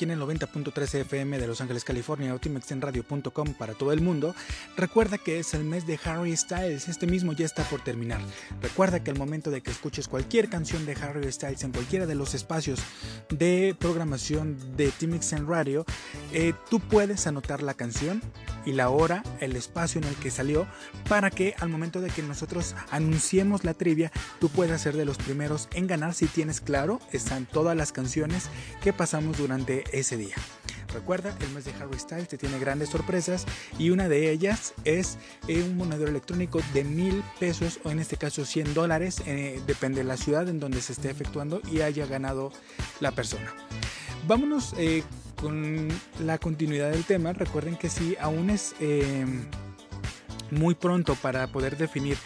aquí 0.00 0.10
en 0.10 0.12
el 0.12 0.18
90.3 0.18 0.94
FM 1.00 1.38
de 1.38 1.46
Los 1.46 1.60
Ángeles, 1.60 1.69
California, 1.84 2.34
otimexenradio.com 2.34 3.54
para 3.54 3.74
todo 3.74 3.92
el 3.92 4.00
mundo. 4.00 4.34
Recuerda 4.76 5.18
que 5.18 5.38
es 5.38 5.54
el 5.54 5.64
mes 5.64 5.86
de 5.86 5.98
Harry 6.04 6.36
Styles, 6.36 6.88
este 6.88 7.06
mismo 7.06 7.32
ya 7.32 7.46
está 7.46 7.64
por 7.64 7.82
terminar. 7.82 8.20
Recuerda 8.60 9.02
que 9.02 9.10
al 9.10 9.18
momento 9.18 9.50
de 9.50 9.62
que 9.62 9.70
escuches 9.70 10.08
cualquier 10.08 10.48
canción 10.48 10.86
de 10.86 10.94
Harry 10.94 11.30
Styles 11.30 11.64
en 11.64 11.72
cualquiera 11.72 12.06
de 12.06 12.14
los 12.14 12.34
espacios 12.34 12.80
de 13.28 13.74
programación 13.78 14.56
de 14.76 14.90
Timixen 14.90 15.46
Radio, 15.46 15.84
eh, 16.32 16.52
tú 16.68 16.80
puedes 16.80 17.26
anotar 17.26 17.62
la 17.62 17.74
canción 17.74 18.22
y 18.64 18.72
la 18.72 18.90
hora, 18.90 19.22
el 19.40 19.56
espacio 19.56 20.00
en 20.00 20.06
el 20.06 20.14
que 20.16 20.30
salió, 20.30 20.66
para 21.08 21.30
que 21.30 21.54
al 21.58 21.68
momento 21.68 22.00
de 22.00 22.10
que 22.10 22.22
nosotros 22.22 22.74
anunciemos 22.90 23.64
la 23.64 23.74
trivia, 23.74 24.12
tú 24.38 24.48
puedas 24.48 24.80
ser 24.82 24.96
de 24.96 25.04
los 25.04 25.18
primeros 25.18 25.68
en 25.72 25.86
ganar 25.86 26.14
si 26.14 26.26
tienes 26.26 26.60
claro, 26.60 27.00
están 27.12 27.46
todas 27.46 27.76
las 27.76 27.92
canciones 27.92 28.48
que 28.82 28.92
pasamos 28.92 29.38
durante 29.38 29.84
ese 29.98 30.16
día. 30.16 30.36
Recuerda, 30.92 31.36
el 31.40 31.50
mes 31.50 31.64
de 31.64 31.72
Harry 31.74 31.98
Styles 31.98 32.28
te 32.28 32.38
tiene 32.38 32.58
grandes 32.58 32.90
sorpresas 32.90 33.46
y 33.78 33.90
una 33.90 34.08
de 34.08 34.30
ellas 34.30 34.74
es 34.84 35.18
eh, 35.46 35.62
un 35.62 35.76
monedero 35.76 36.10
electrónico 36.10 36.60
de 36.74 36.84
mil 36.84 37.22
pesos 37.38 37.80
o 37.84 37.90
en 37.90 38.00
este 38.00 38.16
caso 38.16 38.44
100 38.44 38.74
dólares, 38.74 39.22
eh, 39.26 39.60
depende 39.66 39.98
de 39.98 40.04
la 40.04 40.16
ciudad 40.16 40.48
en 40.48 40.58
donde 40.58 40.80
se 40.80 40.92
esté 40.92 41.10
efectuando 41.10 41.60
y 41.70 41.80
haya 41.80 42.06
ganado 42.06 42.52
la 43.00 43.12
persona. 43.12 43.54
Vámonos 44.26 44.74
eh, 44.78 45.02
con 45.40 45.88
la 46.24 46.38
continuidad 46.38 46.90
del 46.90 47.04
tema. 47.04 47.32
Recuerden 47.32 47.76
que 47.76 47.88
si 47.88 48.16
aún 48.20 48.50
es 48.50 48.74
muy 50.50 50.74
pronto 50.74 51.14
para 51.14 51.46
poder 51.46 51.76
definir 51.76 52.16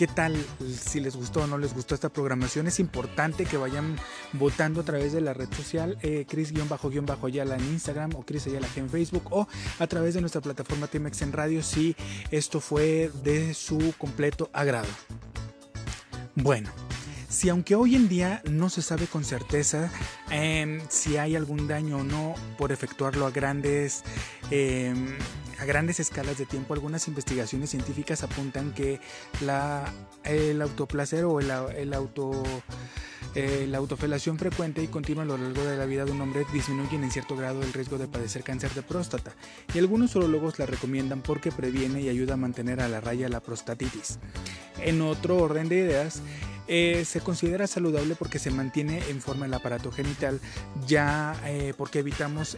qué 0.00 0.06
tal, 0.06 0.34
si 0.66 0.98
les 0.98 1.14
gustó 1.14 1.42
o 1.42 1.46
no 1.46 1.58
les 1.58 1.74
gustó 1.74 1.94
esta 1.94 2.08
programación. 2.08 2.66
Es 2.66 2.80
importante 2.80 3.44
que 3.44 3.58
vayan 3.58 3.96
votando 4.32 4.80
a 4.80 4.82
través 4.82 5.12
de 5.12 5.20
la 5.20 5.34
red 5.34 5.52
social 5.52 5.98
eh, 6.00 6.24
Chris-Ayala 6.26 7.56
en 7.56 7.64
Instagram 7.64 8.14
o 8.16 8.22
Chris 8.24 8.46
Ayala 8.46 8.66
en 8.76 8.88
Facebook 8.88 9.24
o 9.28 9.46
a 9.78 9.86
través 9.88 10.14
de 10.14 10.22
nuestra 10.22 10.40
plataforma 10.40 10.86
Timex 10.86 11.20
en 11.20 11.34
Radio 11.34 11.62
si 11.62 11.94
esto 12.30 12.60
fue 12.62 13.10
de 13.22 13.52
su 13.52 13.92
completo 13.98 14.48
agrado. 14.54 14.88
Bueno, 16.34 16.70
si 17.30 17.48
aunque 17.48 17.76
hoy 17.76 17.94
en 17.94 18.08
día 18.08 18.42
no 18.50 18.68
se 18.68 18.82
sabe 18.82 19.06
con 19.06 19.24
certeza 19.24 19.90
eh, 20.30 20.82
si 20.88 21.16
hay 21.16 21.36
algún 21.36 21.68
daño 21.68 21.98
o 21.98 22.04
no 22.04 22.34
por 22.58 22.72
efectuarlo 22.72 23.24
a 23.24 23.30
grandes, 23.30 24.02
eh, 24.50 24.92
a 25.58 25.64
grandes 25.64 26.00
escalas 26.00 26.36
de 26.38 26.44
tiempo, 26.44 26.74
algunas 26.74 27.06
investigaciones 27.06 27.70
científicas 27.70 28.24
apuntan 28.24 28.72
que 28.72 29.00
la, 29.42 29.90
el 30.24 30.60
autoplacer 30.60 31.24
o 31.24 31.40
el, 31.40 31.50
el 31.76 31.94
auto... 31.94 32.42
Eh, 33.36 33.68
la 33.68 33.78
autofelación 33.78 34.38
frecuente 34.38 34.82
y 34.82 34.88
continua 34.88 35.22
a 35.22 35.26
lo 35.26 35.38
largo 35.38 35.62
de 35.62 35.76
la 35.76 35.84
vida 35.84 36.04
de 36.04 36.10
un 36.10 36.20
hombre 36.20 36.44
disminuyen 36.52 37.04
en 37.04 37.12
cierto 37.12 37.36
grado 37.36 37.62
el 37.62 37.72
riesgo 37.72 37.96
de 37.96 38.08
padecer 38.08 38.42
cáncer 38.42 38.74
de 38.74 38.82
próstata 38.82 39.36
y 39.72 39.78
algunos 39.78 40.16
urólogos 40.16 40.58
la 40.58 40.66
recomiendan 40.66 41.22
porque 41.22 41.52
previene 41.52 42.00
y 42.00 42.08
ayuda 42.08 42.34
a 42.34 42.36
mantener 42.36 42.80
a 42.80 42.88
la 42.88 43.00
raya 43.00 43.28
la 43.28 43.38
prostatitis. 43.38 44.18
En 44.80 45.00
otro 45.00 45.36
orden 45.36 45.68
de 45.68 45.76
ideas, 45.76 46.22
eh, 46.72 47.04
se 47.04 47.20
considera 47.20 47.66
saludable 47.66 48.14
porque 48.14 48.38
se 48.38 48.52
mantiene 48.52 49.02
en 49.10 49.20
forma 49.20 49.46
el 49.46 49.54
aparato 49.54 49.90
genital, 49.90 50.40
ya 50.86 51.34
eh, 51.44 51.74
porque 51.76 51.98
evitamos 51.98 52.56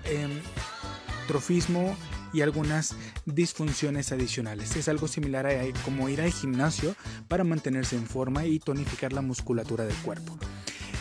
trofismo 1.26 1.96
y 2.32 2.42
algunas 2.42 2.94
disfunciones 3.24 4.12
adicionales. 4.12 4.76
Es 4.76 4.88
algo 4.88 5.08
similar 5.08 5.46
a 5.46 5.52
como 5.84 6.10
ir 6.10 6.20
al 6.20 6.30
gimnasio 6.30 6.94
para 7.26 7.42
mantenerse 7.42 7.96
en 7.96 8.06
forma 8.06 8.44
y 8.44 8.58
tonificar 8.58 9.14
la 9.14 9.22
musculatura 9.22 9.84
del 9.84 9.96
cuerpo. 9.96 10.38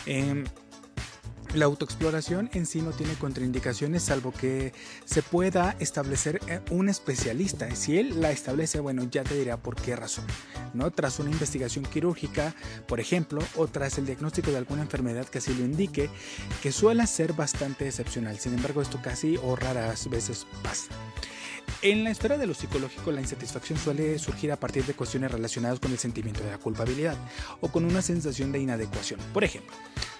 Em, 0.06 0.44
la 1.54 1.66
autoexploración 1.66 2.48
en 2.54 2.64
sí 2.64 2.80
no 2.80 2.92
tiene 2.92 3.14
contraindicaciones 3.14 4.02
salvo 4.02 4.32
que 4.32 4.72
se 5.04 5.22
pueda 5.22 5.76
establecer 5.80 6.40
eh, 6.48 6.60
un 6.70 6.88
especialista. 6.88 7.74
Si 7.74 7.98
él 7.98 8.20
la 8.20 8.30
establece, 8.30 8.80
bueno, 8.80 9.06
ya 9.10 9.22
te 9.22 9.34
dirá 9.34 9.58
por 9.58 9.76
qué 9.76 9.94
razón. 9.94 10.24
¿no? 10.72 10.90
Tras 10.90 11.18
una 11.18 11.30
investigación 11.30 11.84
quirúrgica, 11.84 12.54
por 12.86 13.00
ejemplo, 13.00 13.42
o 13.56 13.66
tras 13.66 13.98
el 13.98 14.06
diagnóstico 14.06 14.50
de 14.50 14.56
alguna 14.56 14.82
enfermedad 14.82 15.26
que 15.26 15.38
así 15.38 15.52
lo 15.54 15.64
indique, 15.64 16.08
que 16.62 16.72
suele 16.72 17.06
ser 17.06 17.34
bastante 17.34 17.86
excepcional. 17.86 18.38
Sin 18.38 18.54
embargo, 18.54 18.80
esto 18.80 19.00
casi 19.02 19.36
o 19.42 19.54
raras 19.54 20.08
veces 20.08 20.46
pasa. 20.62 20.86
En 21.82 22.04
la 22.04 22.10
esfera 22.10 22.38
de 22.38 22.46
lo 22.46 22.54
psicológico, 22.54 23.12
la 23.12 23.20
insatisfacción 23.20 23.78
suele 23.78 24.18
surgir 24.18 24.52
a 24.52 24.56
partir 24.56 24.84
de 24.84 24.94
cuestiones 24.94 25.30
relacionadas 25.30 25.80
con 25.80 25.92
el 25.92 25.98
sentimiento 25.98 26.42
de 26.42 26.50
la 26.50 26.58
culpabilidad 26.58 27.16
o 27.60 27.68
con 27.68 27.84
una 27.84 28.02
sensación 28.02 28.52
de 28.52 28.60
inadecuación. 28.60 29.20
Por 29.32 29.44
ejemplo, 29.44 29.74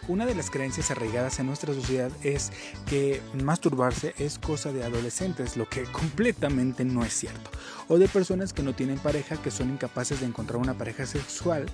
una 0.08 0.26
de 0.26 0.34
las 0.34 0.50
creencias 0.50 0.90
arraigadas 0.90 1.38
en 1.38 1.46
nuestra 1.46 1.74
sociedad 1.74 2.10
es 2.22 2.52
que 2.86 3.20
masturbarse 3.42 4.14
es 4.18 4.38
cosa 4.38 4.72
de 4.72 4.84
adolescentes, 4.84 5.56
lo 5.56 5.68
que 5.68 5.84
completamente 5.84 6.84
no 6.84 7.04
es 7.04 7.12
cierto. 7.12 7.50
O 7.88 7.98
de 7.98 8.08
personas 8.08 8.52
que 8.52 8.62
no 8.62 8.74
tienen 8.74 8.98
pareja, 8.98 9.36
que 9.36 9.50
son 9.50 9.70
incapaces 9.70 10.20
de 10.20 10.26
encontrar 10.26 10.58
una 10.58 10.76
pareja 10.76 11.06
sexual, 11.06 11.66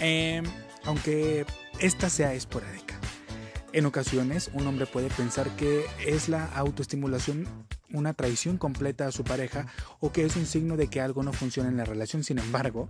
em, 0.00 0.44
aunque 0.84 1.44
esta 1.80 2.08
sea 2.10 2.34
esporádica. 2.34 2.98
En 3.72 3.84
ocasiones, 3.84 4.50
un 4.54 4.66
hombre 4.66 4.86
puede 4.86 5.08
pensar 5.10 5.50
que 5.56 5.84
es 6.06 6.28
la 6.28 6.46
autoestimulación 6.46 7.46
una 7.92 8.14
traición 8.14 8.58
completa 8.58 9.06
a 9.06 9.12
su 9.12 9.24
pareja 9.24 9.66
o 10.00 10.12
que 10.12 10.24
es 10.24 10.36
un 10.36 10.46
signo 10.46 10.76
de 10.76 10.88
que 10.88 11.00
algo 11.00 11.22
no 11.22 11.32
funciona 11.32 11.68
en 11.68 11.76
la 11.76 11.84
relación. 11.84 12.24
Sin 12.24 12.38
embargo, 12.38 12.88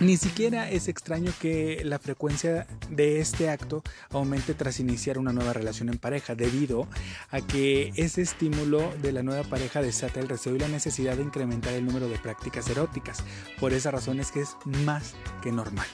ni 0.00 0.16
siquiera 0.16 0.70
es 0.70 0.88
extraño 0.88 1.32
que 1.40 1.82
la 1.84 1.98
frecuencia 1.98 2.66
de 2.90 3.20
este 3.20 3.48
acto 3.48 3.82
aumente 4.10 4.54
tras 4.54 4.80
iniciar 4.80 5.18
una 5.18 5.32
nueva 5.32 5.52
relación 5.52 5.88
en 5.88 5.98
pareja, 5.98 6.34
debido 6.34 6.88
a 7.30 7.40
que 7.40 7.92
ese 7.96 8.22
estímulo 8.22 8.92
de 9.02 9.12
la 9.12 9.22
nueva 9.22 9.44
pareja 9.44 9.82
desata 9.82 10.20
el 10.20 10.28
deseo 10.28 10.56
y 10.56 10.58
la 10.58 10.68
necesidad 10.68 11.16
de 11.16 11.22
incrementar 11.22 11.74
el 11.74 11.86
número 11.86 12.08
de 12.08 12.18
prácticas 12.18 12.68
eróticas. 12.68 13.22
Por 13.60 13.72
esa 13.72 13.90
razón 13.90 14.20
es 14.20 14.32
que 14.32 14.40
es 14.40 14.56
más 14.64 15.14
que 15.42 15.52
normal. 15.52 15.86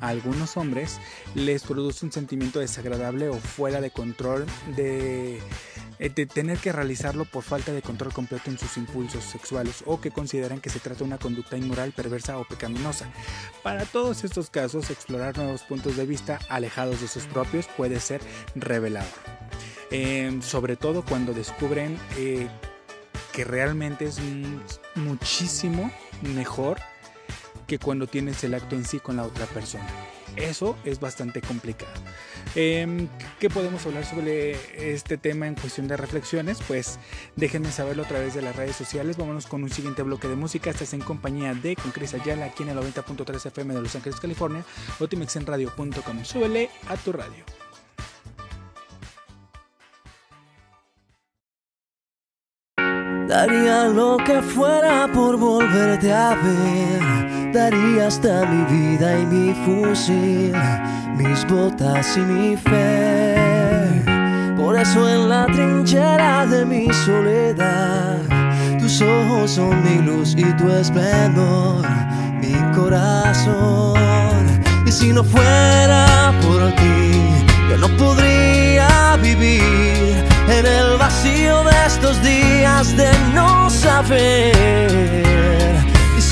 A 0.00 0.08
algunos 0.08 0.56
hombres 0.56 0.98
les 1.34 1.62
produce 1.62 2.04
un 2.04 2.12
sentimiento 2.12 2.58
desagradable 2.58 3.28
o 3.28 3.34
fuera 3.34 3.80
de 3.80 3.90
control 3.90 4.44
de 4.76 5.40
de 5.98 6.26
tener 6.26 6.58
que 6.58 6.72
realizarlo 6.72 7.24
por 7.24 7.42
falta 7.42 7.72
de 7.72 7.82
control 7.82 8.12
completo 8.12 8.50
en 8.50 8.58
sus 8.58 8.76
impulsos 8.76 9.24
sexuales 9.24 9.82
o 9.86 10.00
que 10.00 10.10
consideran 10.10 10.60
que 10.60 10.70
se 10.70 10.80
trata 10.80 10.98
de 10.98 11.04
una 11.04 11.18
conducta 11.18 11.56
inmoral, 11.56 11.92
perversa 11.92 12.38
o 12.38 12.44
pecaminosa. 12.44 13.08
Para 13.62 13.84
todos 13.84 14.24
estos 14.24 14.50
casos, 14.50 14.90
explorar 14.90 15.36
nuevos 15.36 15.62
puntos 15.62 15.96
de 15.96 16.06
vista 16.06 16.38
alejados 16.48 17.00
de 17.00 17.08
sus 17.08 17.24
propios 17.24 17.66
puede 17.76 18.00
ser 18.00 18.20
revelador. 18.54 19.08
Em, 19.90 20.42
sobre 20.42 20.76
todo 20.76 21.04
cuando 21.04 21.32
descubren 21.32 21.98
eh, 22.16 22.48
que 23.32 23.44
realmente 23.44 24.06
es 24.06 24.18
muchísimo 24.94 25.92
mejor 26.22 26.78
que 27.66 27.78
cuando 27.78 28.06
tienes 28.06 28.42
el 28.44 28.54
acto 28.54 28.74
en 28.74 28.84
sí 28.84 28.98
con 29.00 29.16
la 29.16 29.24
otra 29.24 29.46
persona. 29.46 29.86
Eso 30.36 30.76
es 30.84 31.00
bastante 31.00 31.40
complicado. 31.40 31.92
Em, 32.54 33.08
¿Qué 33.40 33.50
podemos 33.50 33.84
hablar 33.86 34.04
sobre 34.04 34.56
este 34.92 35.16
tema 35.18 35.46
en 35.46 35.54
cuestión 35.54 35.88
de 35.88 35.96
reflexiones? 35.96 36.58
Pues 36.66 36.98
déjenme 37.34 37.72
saberlo 37.72 38.04
a 38.04 38.08
través 38.08 38.34
de 38.34 38.42
las 38.42 38.54
redes 38.54 38.76
sociales. 38.76 39.16
Vámonos 39.16 39.46
con 39.46 39.62
un 39.62 39.70
siguiente 39.70 40.02
bloque 40.02 40.28
de 40.28 40.36
música. 40.36 40.70
Estás 40.70 40.92
en 40.92 41.00
compañía 41.00 41.54
de 41.54 41.76
con 41.76 41.90
Cris 41.90 42.14
Ayala 42.14 42.46
aquí 42.46 42.62
en 42.62 42.70
el 42.70 42.76
90.3 42.78 43.46
FM 43.46 43.74
de 43.74 43.82
Los 43.82 43.94
Ángeles, 43.96 44.20
California. 44.20 44.64
o 45.00 45.08
timexenradio.com. 45.08 46.24
Súbele 46.24 46.70
a 46.88 46.96
tu 46.96 47.12
radio. 47.12 47.44
Daría 53.26 53.88
lo 53.88 54.16
que 54.18 54.40
fuera 54.40 55.10
por 55.12 55.36
volverte 55.36 56.12
a 56.12 56.34
ver. 56.36 57.35
Daría 57.56 58.08
hasta 58.08 58.44
mi 58.44 58.64
vida 58.70 59.18
y 59.18 59.24
mi 59.24 59.54
fusil, 59.64 60.52
mis 61.16 61.46
botas 61.46 62.14
y 62.18 62.20
mi 62.20 62.54
fe. 62.54 64.04
Por 64.58 64.78
eso 64.78 65.08
en 65.08 65.30
la 65.30 65.46
trinchera 65.46 66.44
de 66.44 66.66
mi 66.66 66.92
soledad, 66.92 68.18
tus 68.78 69.00
ojos 69.00 69.52
son 69.52 69.82
mi 69.82 70.02
luz 70.02 70.34
y 70.36 70.44
tu 70.58 70.70
esplendor, 70.70 71.82
mi 72.42 72.52
corazón. 72.76 73.96
Y 74.84 74.92
si 74.92 75.14
no 75.14 75.24
fuera 75.24 76.34
por 76.42 76.70
ti, 76.74 77.10
yo 77.70 77.78
no 77.78 77.88
podría 77.96 79.16
vivir 79.22 80.22
en 80.46 80.66
el 80.66 80.98
vacío 80.98 81.64
de 81.64 81.86
estos 81.86 82.22
días 82.22 82.94
de 82.98 83.10
no 83.32 83.70
saber. 83.70 84.85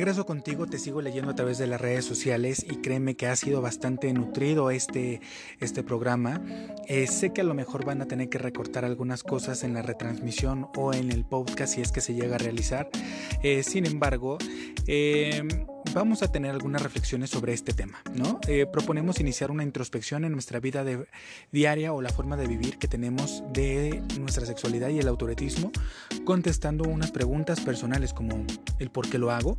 regreso 0.00 0.24
contigo, 0.24 0.66
te 0.66 0.78
sigo 0.78 1.02
leyendo 1.02 1.32
a 1.32 1.34
través 1.34 1.58
de 1.58 1.66
las 1.66 1.78
redes 1.78 2.06
sociales 2.06 2.64
y 2.66 2.76
créeme 2.76 3.16
que 3.16 3.26
ha 3.26 3.36
sido 3.36 3.60
bastante 3.60 4.10
nutrido 4.14 4.70
este, 4.70 5.20
este 5.60 5.82
programa. 5.82 6.40
Eh, 6.88 7.06
sé 7.06 7.34
que 7.34 7.42
a 7.42 7.44
lo 7.44 7.52
mejor 7.52 7.84
van 7.84 8.00
a 8.00 8.06
tener 8.06 8.30
que 8.30 8.38
recortar 8.38 8.86
algunas 8.86 9.22
cosas 9.22 9.62
en 9.62 9.74
la 9.74 9.82
retransmisión 9.82 10.68
o 10.74 10.94
en 10.94 11.12
el 11.12 11.26
podcast 11.26 11.74
si 11.74 11.82
es 11.82 11.92
que 11.92 12.00
se 12.00 12.14
llega 12.14 12.36
a 12.36 12.38
realizar. 12.38 12.88
Eh, 13.42 13.62
sin 13.62 13.84
embargo, 13.84 14.38
eh, 14.86 15.42
vamos 15.94 16.22
a 16.22 16.30
tener 16.30 16.50
algunas 16.50 16.82
reflexiones 16.82 17.30
sobre 17.30 17.52
este 17.52 17.72
tema. 17.72 18.02
¿no? 18.14 18.40
Eh, 18.46 18.66
proponemos 18.70 19.20
iniciar 19.20 19.50
una 19.50 19.62
introspección 19.62 20.24
en 20.24 20.32
nuestra 20.32 20.60
vida 20.60 20.84
diaria 21.52 21.92
o 21.92 22.02
la 22.02 22.10
forma 22.10 22.36
de 22.36 22.46
vivir 22.46 22.78
que 22.78 22.88
tenemos 22.88 23.42
de 23.52 24.02
nuestra 24.18 24.46
sexualidad 24.46 24.88
y 24.90 24.98
el 24.98 25.08
autoretismo, 25.08 25.72
contestando 26.24 26.84
unas 26.88 27.10
preguntas 27.10 27.60
personales 27.60 28.12
como 28.12 28.44
el 28.78 28.90
por 28.90 29.08
qué 29.08 29.18
lo 29.18 29.30
hago, 29.30 29.56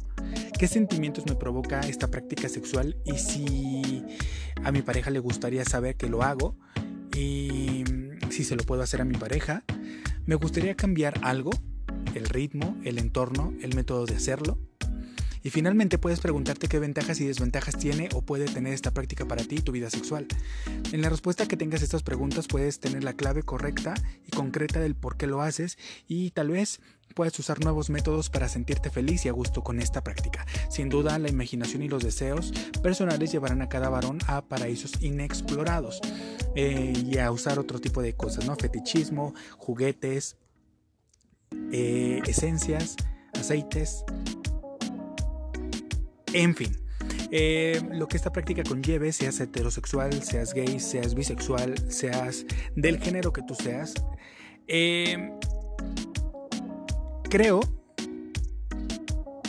qué 0.58 0.68
sentimientos 0.68 1.26
me 1.26 1.36
provoca 1.36 1.82
esta 1.82 2.08
práctica 2.08 2.50
sexual 2.50 2.98
y 3.06 3.18
si 3.18 4.04
a 4.64 4.72
mi 4.72 4.82
pareja 4.82 5.10
le 5.10 5.20
gustaría 5.20 5.66
saber 5.66 5.96
que 5.96 6.08
lo 6.08 6.24
hago 6.24 6.56
y 7.16 7.84
si 8.30 8.44
se 8.44 8.56
lo 8.56 8.64
puedo 8.64 8.82
hacer 8.82 9.02
a 9.02 9.06
mi 9.06 9.16
pareja. 9.16 9.64
Me 10.26 10.36
gustaría 10.36 10.76
cambiar 10.76 11.20
algo, 11.24 11.52
el 12.14 12.30
ritmo, 12.30 12.78
el 12.84 13.00
entorno, 13.00 13.54
el 13.62 13.76
método 13.76 14.06
de 14.06 14.16
hacerlo. 14.16 14.58
Y 15.44 15.50
finalmente 15.50 15.98
puedes 15.98 16.20
preguntarte 16.20 16.68
qué 16.68 16.80
ventajas 16.80 17.20
y 17.20 17.26
desventajas 17.26 17.78
tiene 17.78 18.10
o 18.14 18.22
puede 18.22 18.46
tener 18.46 18.74
esta 18.74 18.92
práctica 18.92 19.26
para 19.26 19.44
ti 19.44 19.56
y 19.56 19.62
tu 19.62 19.72
vida 19.72 19.90
sexual. 19.90 20.28
En 20.92 21.02
la 21.02 21.10
respuesta 21.10 21.48
que 21.48 21.58
tengas 21.58 21.82
a 21.82 21.86
estas 21.86 22.04
preguntas 22.04 22.48
puedes 22.48 22.80
tener 22.80 23.04
la 23.04 23.14
clave 23.14 23.44
correcta 23.44 23.94
y 24.26 24.32
concreta 24.32 24.80
del 24.80 24.96
por 24.96 25.18
qué 25.18 25.28
lo 25.28 25.42
haces 25.42 25.78
y 26.08 26.32
tal 26.32 26.50
vez 26.50 26.80
puedes 27.14 27.38
usar 27.40 27.60
nuevos 27.64 27.90
métodos 27.90 28.30
para 28.30 28.48
sentirte 28.48 28.90
feliz 28.90 29.26
y 29.26 29.30
a 29.30 29.34
gusto 29.34 29.64
con 29.64 29.80
esta 29.80 30.04
práctica. 30.04 30.46
Sin 30.70 30.90
duda, 30.90 31.20
la 31.20 31.30
imaginación 31.30 31.84
y 31.84 31.90
los 31.90 32.04
deseos 32.04 32.52
personales 32.82 33.32
llevarán 33.32 33.62
a 33.62 33.70
cada 33.70 33.90
varón 33.90 34.20
a 34.28 34.42
paraísos 34.44 34.94
inexplorados 35.02 36.00
eh, 36.56 36.94
y 37.06 37.18
a 37.18 37.32
usar 37.32 37.60
otro 37.60 37.80
tipo 37.80 38.02
de 38.02 38.14
cosas, 38.16 38.46
¿no? 38.46 38.56
Fetichismo, 38.56 39.34
juguetes, 39.58 40.38
eh, 41.72 42.22
esencias, 42.26 42.96
aceites, 43.34 44.04
en 46.34 46.56
fin, 46.56 46.78
eh, 47.32 47.82
lo 47.92 48.08
que 48.08 48.18
esta 48.18 48.32
práctica 48.32 48.64
conlleve, 48.64 49.12
seas 49.12 49.40
heterosexual, 49.40 50.22
seas 50.24 50.54
gay, 50.54 50.80
seas 50.80 51.16
bisexual, 51.16 51.92
seas 51.92 52.46
del 52.76 53.00
género 53.00 53.34
que 53.34 53.42
tú 53.42 53.56
seas, 53.56 53.94
eh, 54.68 55.32
creo 57.30 57.62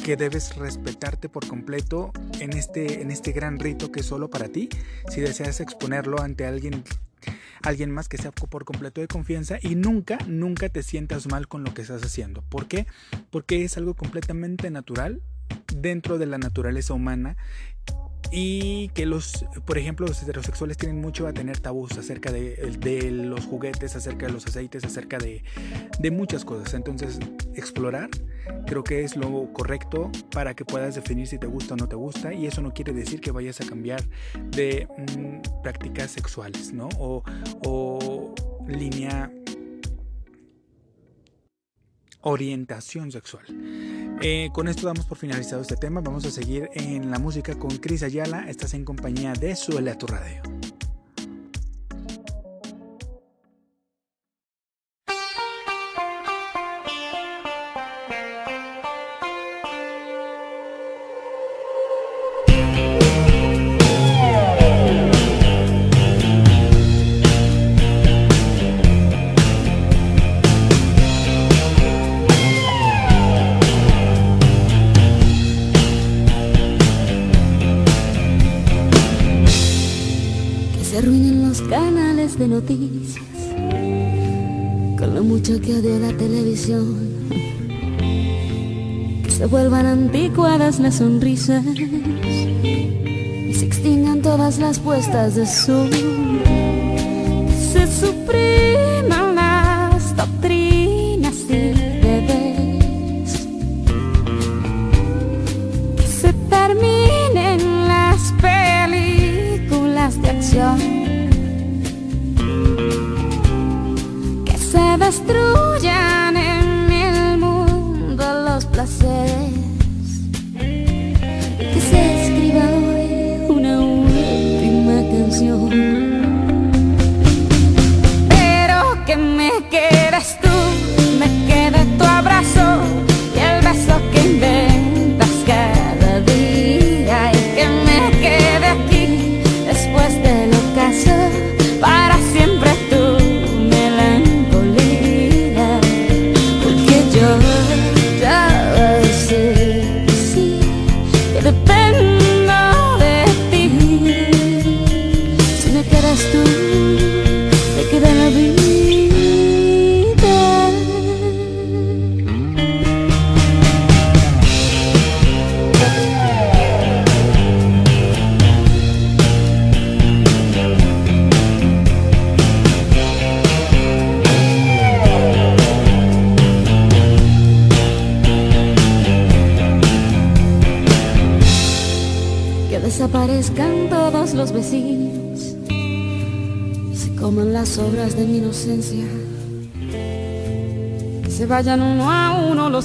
que 0.04 0.16
debes 0.16 0.56
respetarte 0.56 1.28
por 1.28 1.46
completo 1.46 2.12
en 2.40 2.52
este, 2.54 3.02
en 3.02 3.10
este 3.10 3.32
gran 3.32 3.58
rito 3.58 3.92
que 3.92 4.00
es 4.00 4.06
solo 4.06 4.30
para 4.30 4.48
ti. 4.48 4.68
Si 5.08 5.20
deseas 5.20 5.60
exponerlo 5.60 6.20
ante 6.20 6.44
alguien, 6.44 6.82
alguien 7.62 7.90
más 7.92 8.08
que 8.08 8.18
sea 8.18 8.32
por 8.32 8.64
completo 8.64 9.00
de 9.00 9.06
confianza 9.06 9.58
y 9.62 9.76
nunca, 9.76 10.18
nunca 10.26 10.68
te 10.68 10.82
sientas 10.82 11.28
mal 11.28 11.46
con 11.46 11.62
lo 11.62 11.72
que 11.72 11.82
estás 11.82 12.02
haciendo. 12.02 12.42
¿Por 12.42 12.66
qué? 12.66 12.86
Porque 13.30 13.64
es 13.64 13.76
algo 13.76 13.94
completamente 13.94 14.70
natural 14.70 15.22
dentro 15.74 16.18
de 16.18 16.26
la 16.26 16.38
naturaleza 16.38 16.94
humana 16.94 17.36
y 18.34 18.88
que 18.88 19.04
los, 19.04 19.44
por 19.66 19.76
ejemplo, 19.76 20.06
los 20.06 20.22
heterosexuales 20.22 20.78
tienen 20.78 21.00
mucho 21.00 21.26
a 21.26 21.34
tener 21.34 21.60
tabús 21.60 21.98
acerca 21.98 22.32
de, 22.32 23.10
los 23.10 23.44
juguetes, 23.44 23.94
acerca 23.94 24.26
de 24.26 24.32
los 24.32 24.46
aceites, 24.46 24.84
acerca 24.84 25.18
de, 25.18 25.42
muchas 26.10 26.44
cosas. 26.44 26.72
Entonces, 26.72 27.18
explorar 27.54 28.08
creo 28.66 28.82
que 28.82 29.04
es 29.04 29.16
lo 29.16 29.52
correcto 29.52 30.10
para 30.30 30.54
que 30.54 30.64
puedas 30.64 30.94
definir 30.94 31.26
si 31.26 31.38
te 31.38 31.46
gusta 31.46 31.74
o 31.74 31.76
no 31.76 31.88
te 31.88 31.96
gusta 31.96 32.32
y 32.32 32.46
eso 32.46 32.62
no 32.62 32.72
quiere 32.72 32.92
decir 32.92 33.20
que 33.20 33.30
vayas 33.30 33.60
a 33.60 33.66
cambiar 33.66 34.02
de 34.50 34.88
mmm, 34.96 35.62
prácticas 35.62 36.10
sexuales, 36.10 36.72
¿no? 36.72 36.88
O, 36.98 37.22
o 37.64 38.34
línea 38.66 39.30
orientación 42.22 43.12
sexual. 43.12 43.44
Eh, 44.20 44.48
con 44.52 44.68
esto 44.68 44.86
damos 44.86 45.06
por 45.06 45.18
finalizado 45.18 45.62
este 45.62 45.76
tema. 45.76 46.00
Vamos 46.00 46.24
a 46.24 46.30
seguir 46.30 46.70
en 46.74 47.10
la 47.10 47.18
música 47.18 47.58
con 47.58 47.70
Cris 47.78 48.02
Ayala. 48.02 48.48
Estás 48.48 48.74
en 48.74 48.84
compañía 48.84 49.32
de 49.32 49.54
Suele 49.56 49.90
a 49.90 49.98
tu 49.98 50.06
radio. 50.06 50.42
Noticias 82.52 83.16
con 84.98 85.14
lo 85.14 85.24
mucho 85.24 85.58
que 85.58 85.74
odio 85.76 85.98
la 85.98 86.12
televisión 86.12 86.98
que 89.24 89.30
se 89.30 89.46
vuelvan 89.46 89.86
anticuadas 89.86 90.78
las 90.78 90.96
sonrisas 90.96 91.64
y 91.64 93.54
se 93.54 93.64
extingan 93.64 94.20
todas 94.20 94.58
las 94.58 94.78
puestas 94.78 95.34
de 95.34 95.46
sol. 95.46 95.88
Que 97.48 97.54
se 97.72 97.86
supriman 97.86 99.34
las 99.34 100.14
doctrinas 100.14 101.36
y 101.48 101.56
deberes 102.04 103.46
que 105.96 106.06
se 106.06 106.32
terminen 106.50 107.88
las 107.88 108.20
películas 108.42 110.20
de 110.20 110.28
acción 110.28 111.01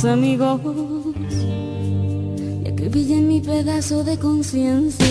amigos 0.07 0.61
y 2.63 2.67
acribillen 2.67 3.27
mi 3.27 3.41
pedazo 3.41 4.03
de 4.03 4.17
conciencia, 4.17 5.06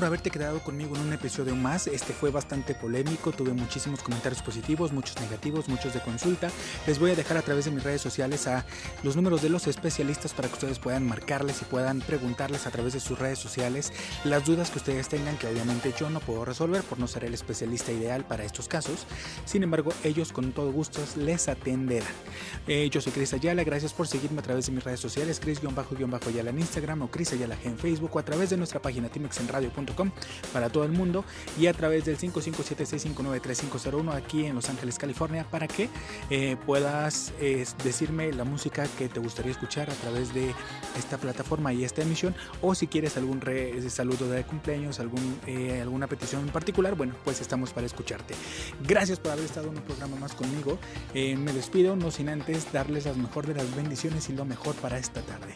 por 0.00 0.06
haberte 0.06 0.30
quedado 0.30 0.60
conmigo 0.60 0.96
en 0.96 1.02
un 1.02 1.12
episodio 1.12 1.54
más. 1.54 1.86
Este 1.86 2.14
fue 2.14 2.30
bastante 2.30 2.74
polémico, 2.74 3.32
tuve 3.32 3.52
muchísimos 3.52 4.02
comentarios 4.02 4.40
positivos, 4.40 4.92
muchos 4.92 5.20
negativos, 5.20 5.68
muchos 5.68 5.92
de 5.92 6.00
consulta. 6.00 6.48
Les 6.86 6.98
voy 6.98 7.10
a 7.10 7.14
dejar 7.14 7.36
a 7.36 7.42
través 7.42 7.66
de 7.66 7.70
mis 7.70 7.84
redes 7.84 8.00
sociales 8.00 8.46
a 8.46 8.64
los 9.02 9.14
números 9.14 9.42
de 9.42 9.50
los 9.50 9.66
especialistas 9.66 10.32
para 10.32 10.48
que 10.48 10.54
ustedes 10.54 10.78
puedan 10.78 11.06
marcarles 11.06 11.60
y 11.60 11.66
puedan 11.66 12.00
preguntarles 12.00 12.66
a 12.66 12.70
través 12.70 12.94
de 12.94 13.00
sus 13.00 13.18
redes 13.18 13.38
sociales 13.38 13.92
las 14.24 14.46
dudas 14.46 14.70
que 14.70 14.78
ustedes 14.78 15.06
tengan, 15.10 15.36
que 15.36 15.48
obviamente 15.48 15.92
yo 16.00 16.08
no 16.08 16.20
puedo 16.20 16.46
resolver 16.46 16.82
por 16.82 16.98
no 16.98 17.06
ser 17.06 17.24
el 17.24 17.34
especialista 17.34 17.92
ideal 17.92 18.24
para 18.24 18.44
estos 18.44 18.68
casos. 18.68 19.06
Sin 19.44 19.62
embargo, 19.64 19.92
ellos 20.02 20.32
con 20.32 20.52
todo 20.52 20.72
gusto 20.72 21.02
les 21.16 21.46
atenderán. 21.46 22.08
Eh, 22.66 22.88
yo 22.90 23.02
soy 23.02 23.12
Cris 23.12 23.34
Ayala, 23.34 23.64
gracias 23.64 23.92
por 23.92 24.08
seguirme 24.08 24.38
a 24.38 24.44
través 24.44 24.64
de 24.64 24.72
mis 24.72 24.82
redes 24.82 25.00
sociales, 25.00 25.40
Cris-Ayala 25.40 26.48
en 26.48 26.58
Instagram 26.58 27.02
o 27.02 27.10
Cris 27.10 27.34
Ayala 27.34 27.58
en 27.64 27.76
Facebook 27.76 28.16
o 28.16 28.18
a 28.18 28.24
través 28.24 28.48
de 28.48 28.56
nuestra 28.56 28.80
página 28.80 29.10
timexenradio.com 29.10 29.89
para 30.52 30.68
todo 30.70 30.84
el 30.84 30.92
mundo 30.92 31.24
y 31.58 31.66
a 31.66 31.72
través 31.74 32.04
del 32.04 32.16
557-659-3501 32.18 34.14
aquí 34.14 34.46
en 34.46 34.54
Los 34.54 34.68
Ángeles, 34.68 34.98
California, 34.98 35.46
para 35.50 35.66
que 35.68 35.88
eh, 36.30 36.56
puedas 36.66 37.32
eh, 37.40 37.64
decirme 37.84 38.32
la 38.32 38.44
música 38.44 38.86
que 38.98 39.08
te 39.08 39.20
gustaría 39.20 39.52
escuchar 39.52 39.90
a 39.90 39.94
través 39.94 40.32
de 40.34 40.54
esta 40.98 41.18
plataforma 41.18 41.72
y 41.72 41.84
esta 41.84 42.02
emisión 42.02 42.34
o 42.62 42.74
si 42.74 42.86
quieres 42.86 43.16
algún 43.16 43.40
re- 43.40 43.88
saludo 43.90 44.28
de 44.28 44.44
cumpleaños, 44.44 45.00
algún, 45.00 45.38
eh, 45.46 45.80
alguna 45.82 46.06
petición 46.06 46.42
en 46.42 46.48
particular, 46.50 46.94
bueno, 46.94 47.14
pues 47.24 47.40
estamos 47.40 47.72
para 47.72 47.86
escucharte. 47.86 48.34
Gracias 48.86 49.18
por 49.18 49.32
haber 49.32 49.44
estado 49.44 49.68
en 49.68 49.76
un 49.78 49.82
programa 49.82 50.16
más 50.16 50.32
conmigo. 50.34 50.78
Eh, 51.14 51.36
me 51.36 51.52
despido, 51.52 51.96
no 51.96 52.10
sin 52.10 52.28
antes 52.28 52.72
darles 52.72 53.06
las 53.06 53.16
mejor 53.16 53.46
de 53.46 53.54
las 53.54 53.74
bendiciones 53.74 54.28
y 54.28 54.32
lo 54.32 54.44
mejor 54.44 54.74
para 54.76 54.98
esta 54.98 55.20
tarde. 55.22 55.54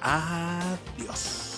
Adiós. 0.00 1.55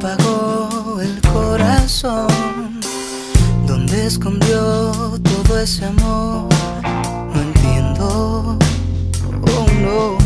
Apagó 0.00 0.98
el 1.02 1.20
corazón. 1.32 2.80
¿Dónde 3.66 4.06
escondió 4.06 4.92
todo 5.22 5.58
ese 5.58 5.84
amor? 5.84 6.48
No 7.34 7.40
entiendo, 7.40 8.58
oh 9.42 9.66
no. 9.82 10.18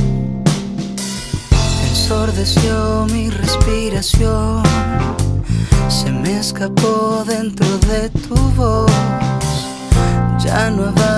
Ensordeció 1.89 3.07
mi 3.13 3.31
respiración, 3.31 4.63
se 5.89 6.11
me 6.13 6.39
escapó 6.39 7.25
dentro 7.27 7.67
de 7.79 8.11
tu 8.11 8.37
voz. 8.57 8.93
Ya 10.39 10.71
no 10.71 10.85
avanza 10.85 11.14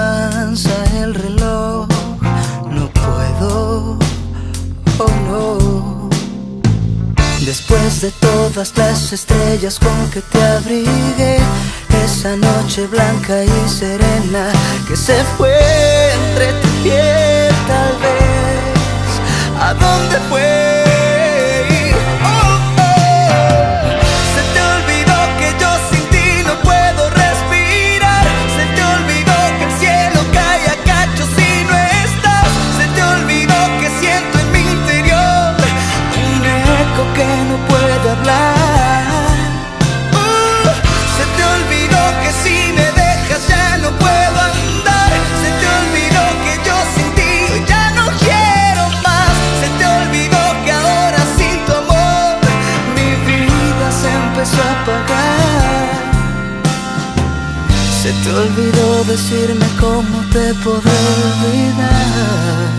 De 7.87 8.11
todas 8.11 8.77
las 8.77 9.13
estrellas 9.13 9.79
con 9.79 10.11
que 10.11 10.21
te 10.21 10.43
abrigué, 10.43 11.39
esa 12.05 12.37
noche 12.37 12.85
blanca 12.89 13.45
y 13.45 13.69
serena 13.69 14.51
que 14.89 14.97
se 14.97 15.23
fue 15.39 15.57
entre 16.13 16.53
tu 16.61 16.69
piel 16.83 17.55
tal 17.69 17.97
vez, 18.03 19.61
¿a 19.61 19.73
dónde 19.73 20.19
fue? 20.29 20.76
Uh, 40.13 40.17
se 41.17 41.25
te 41.37 41.43
olvidó 41.57 42.03
que 42.23 42.31
si 42.43 42.73
me 42.73 42.87
dejas 43.03 43.43
ya 43.49 43.79
no 43.79 43.91
puedo 43.91 44.37
andar. 44.51 45.11
Se 45.43 45.51
te 45.61 45.67
olvidó 45.81 46.25
que 46.45 46.55
yo 46.67 46.77
sin 46.95 47.09
ti 47.15 47.33
ya 47.69 47.85
no 47.99 48.07
quiero 48.19 48.85
más. 49.05 49.33
Se 49.61 49.69
te 49.79 49.87
olvidó 49.87 50.43
que 50.65 50.73
ahora 50.73 51.21
sin 51.37 51.57
tu 51.67 51.73
amor 51.73 52.37
mi 52.97 53.11
vida 53.31 53.87
se 54.01 54.09
empezó 54.11 54.61
a 54.63 54.73
apagar. 54.83 55.87
Se 58.03 58.11
te 58.13 58.31
olvidó 58.31 59.05
decirme 59.05 59.67
cómo 59.81 60.19
te 60.33 60.53
podré 60.65 60.99
olvidar. 61.31 62.76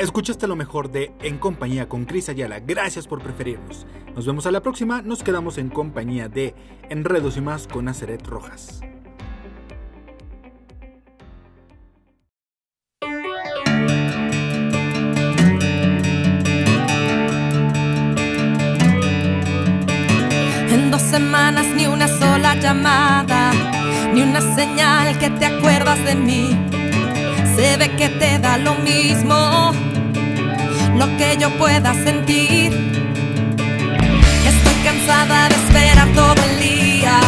Escuchaste 0.00 0.46
lo 0.46 0.56
mejor 0.56 0.90
de 0.90 1.12
En 1.20 1.36
Compañía 1.36 1.86
con 1.86 2.06
Cris 2.06 2.30
Ayala. 2.30 2.58
Gracias 2.60 3.06
por 3.06 3.22
preferirnos. 3.22 3.86
Nos 4.16 4.24
vemos 4.24 4.46
a 4.46 4.50
la 4.50 4.62
próxima. 4.62 5.02
Nos 5.02 5.22
quedamos 5.22 5.58
en 5.58 5.68
compañía 5.68 6.26
de 6.26 6.54
Enredos 6.88 7.36
y 7.36 7.42
más 7.42 7.66
con 7.66 7.86
Aceret 7.86 8.26
Rojas. 8.26 8.80
En 20.70 20.90
dos 20.90 21.02
semanas 21.02 21.66
ni 21.76 21.84
una 21.84 22.08
sola 22.08 22.54
llamada, 22.54 23.52
ni 24.14 24.22
una 24.22 24.40
señal 24.54 25.18
que 25.18 25.28
te 25.28 25.44
acuerdas 25.44 26.02
de 26.06 26.14
mí. 26.14 26.56
Se 27.54 27.76
ve 27.76 27.90
que 27.98 28.08
te 28.08 28.38
da 28.38 28.56
lo 28.56 28.74
mismo 28.76 29.89
lo 31.00 31.16
que 31.16 31.38
yo 31.38 31.48
pueda 31.56 31.94
sentir. 31.94 32.70
Estoy 34.52 34.76
cansada 34.84 35.48
de 35.48 35.54
esperar 35.54 36.08
todo 36.08 36.40
el 36.50 36.54
día 36.60 37.18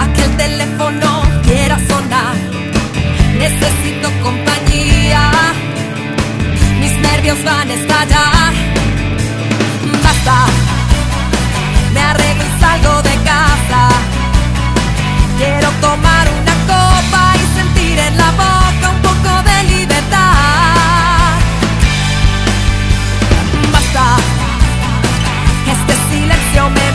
a 0.00 0.12
que 0.12 0.22
el 0.28 0.36
teléfono 0.36 1.22
quiera 1.42 1.76
sonar. 1.88 2.36
Necesito 3.36 4.08
compañía, 4.22 5.22
mis 6.80 6.94
nervios 7.08 7.42
van 7.42 7.68
a 7.70 7.74
estallar. 7.74 8.52
Basta, 10.04 10.38
me 11.94 12.00
arreglo 12.10 12.44
y 12.50 12.60
salgo 12.60 12.94
de 13.08 13.14
casa. 13.32 13.82
Quiero 15.38 15.68
tomar 15.86 16.24
una 16.40 16.54
copa 16.72 17.22
y 17.42 17.44
sentir 17.58 17.98
en 17.98 18.16
la 18.22 18.30
boca 18.42 18.86
un 18.94 19.00
poco 19.08 19.32
de 19.48 19.56
libertad. 19.74 20.69
canción 26.52 26.74
me 26.74 26.89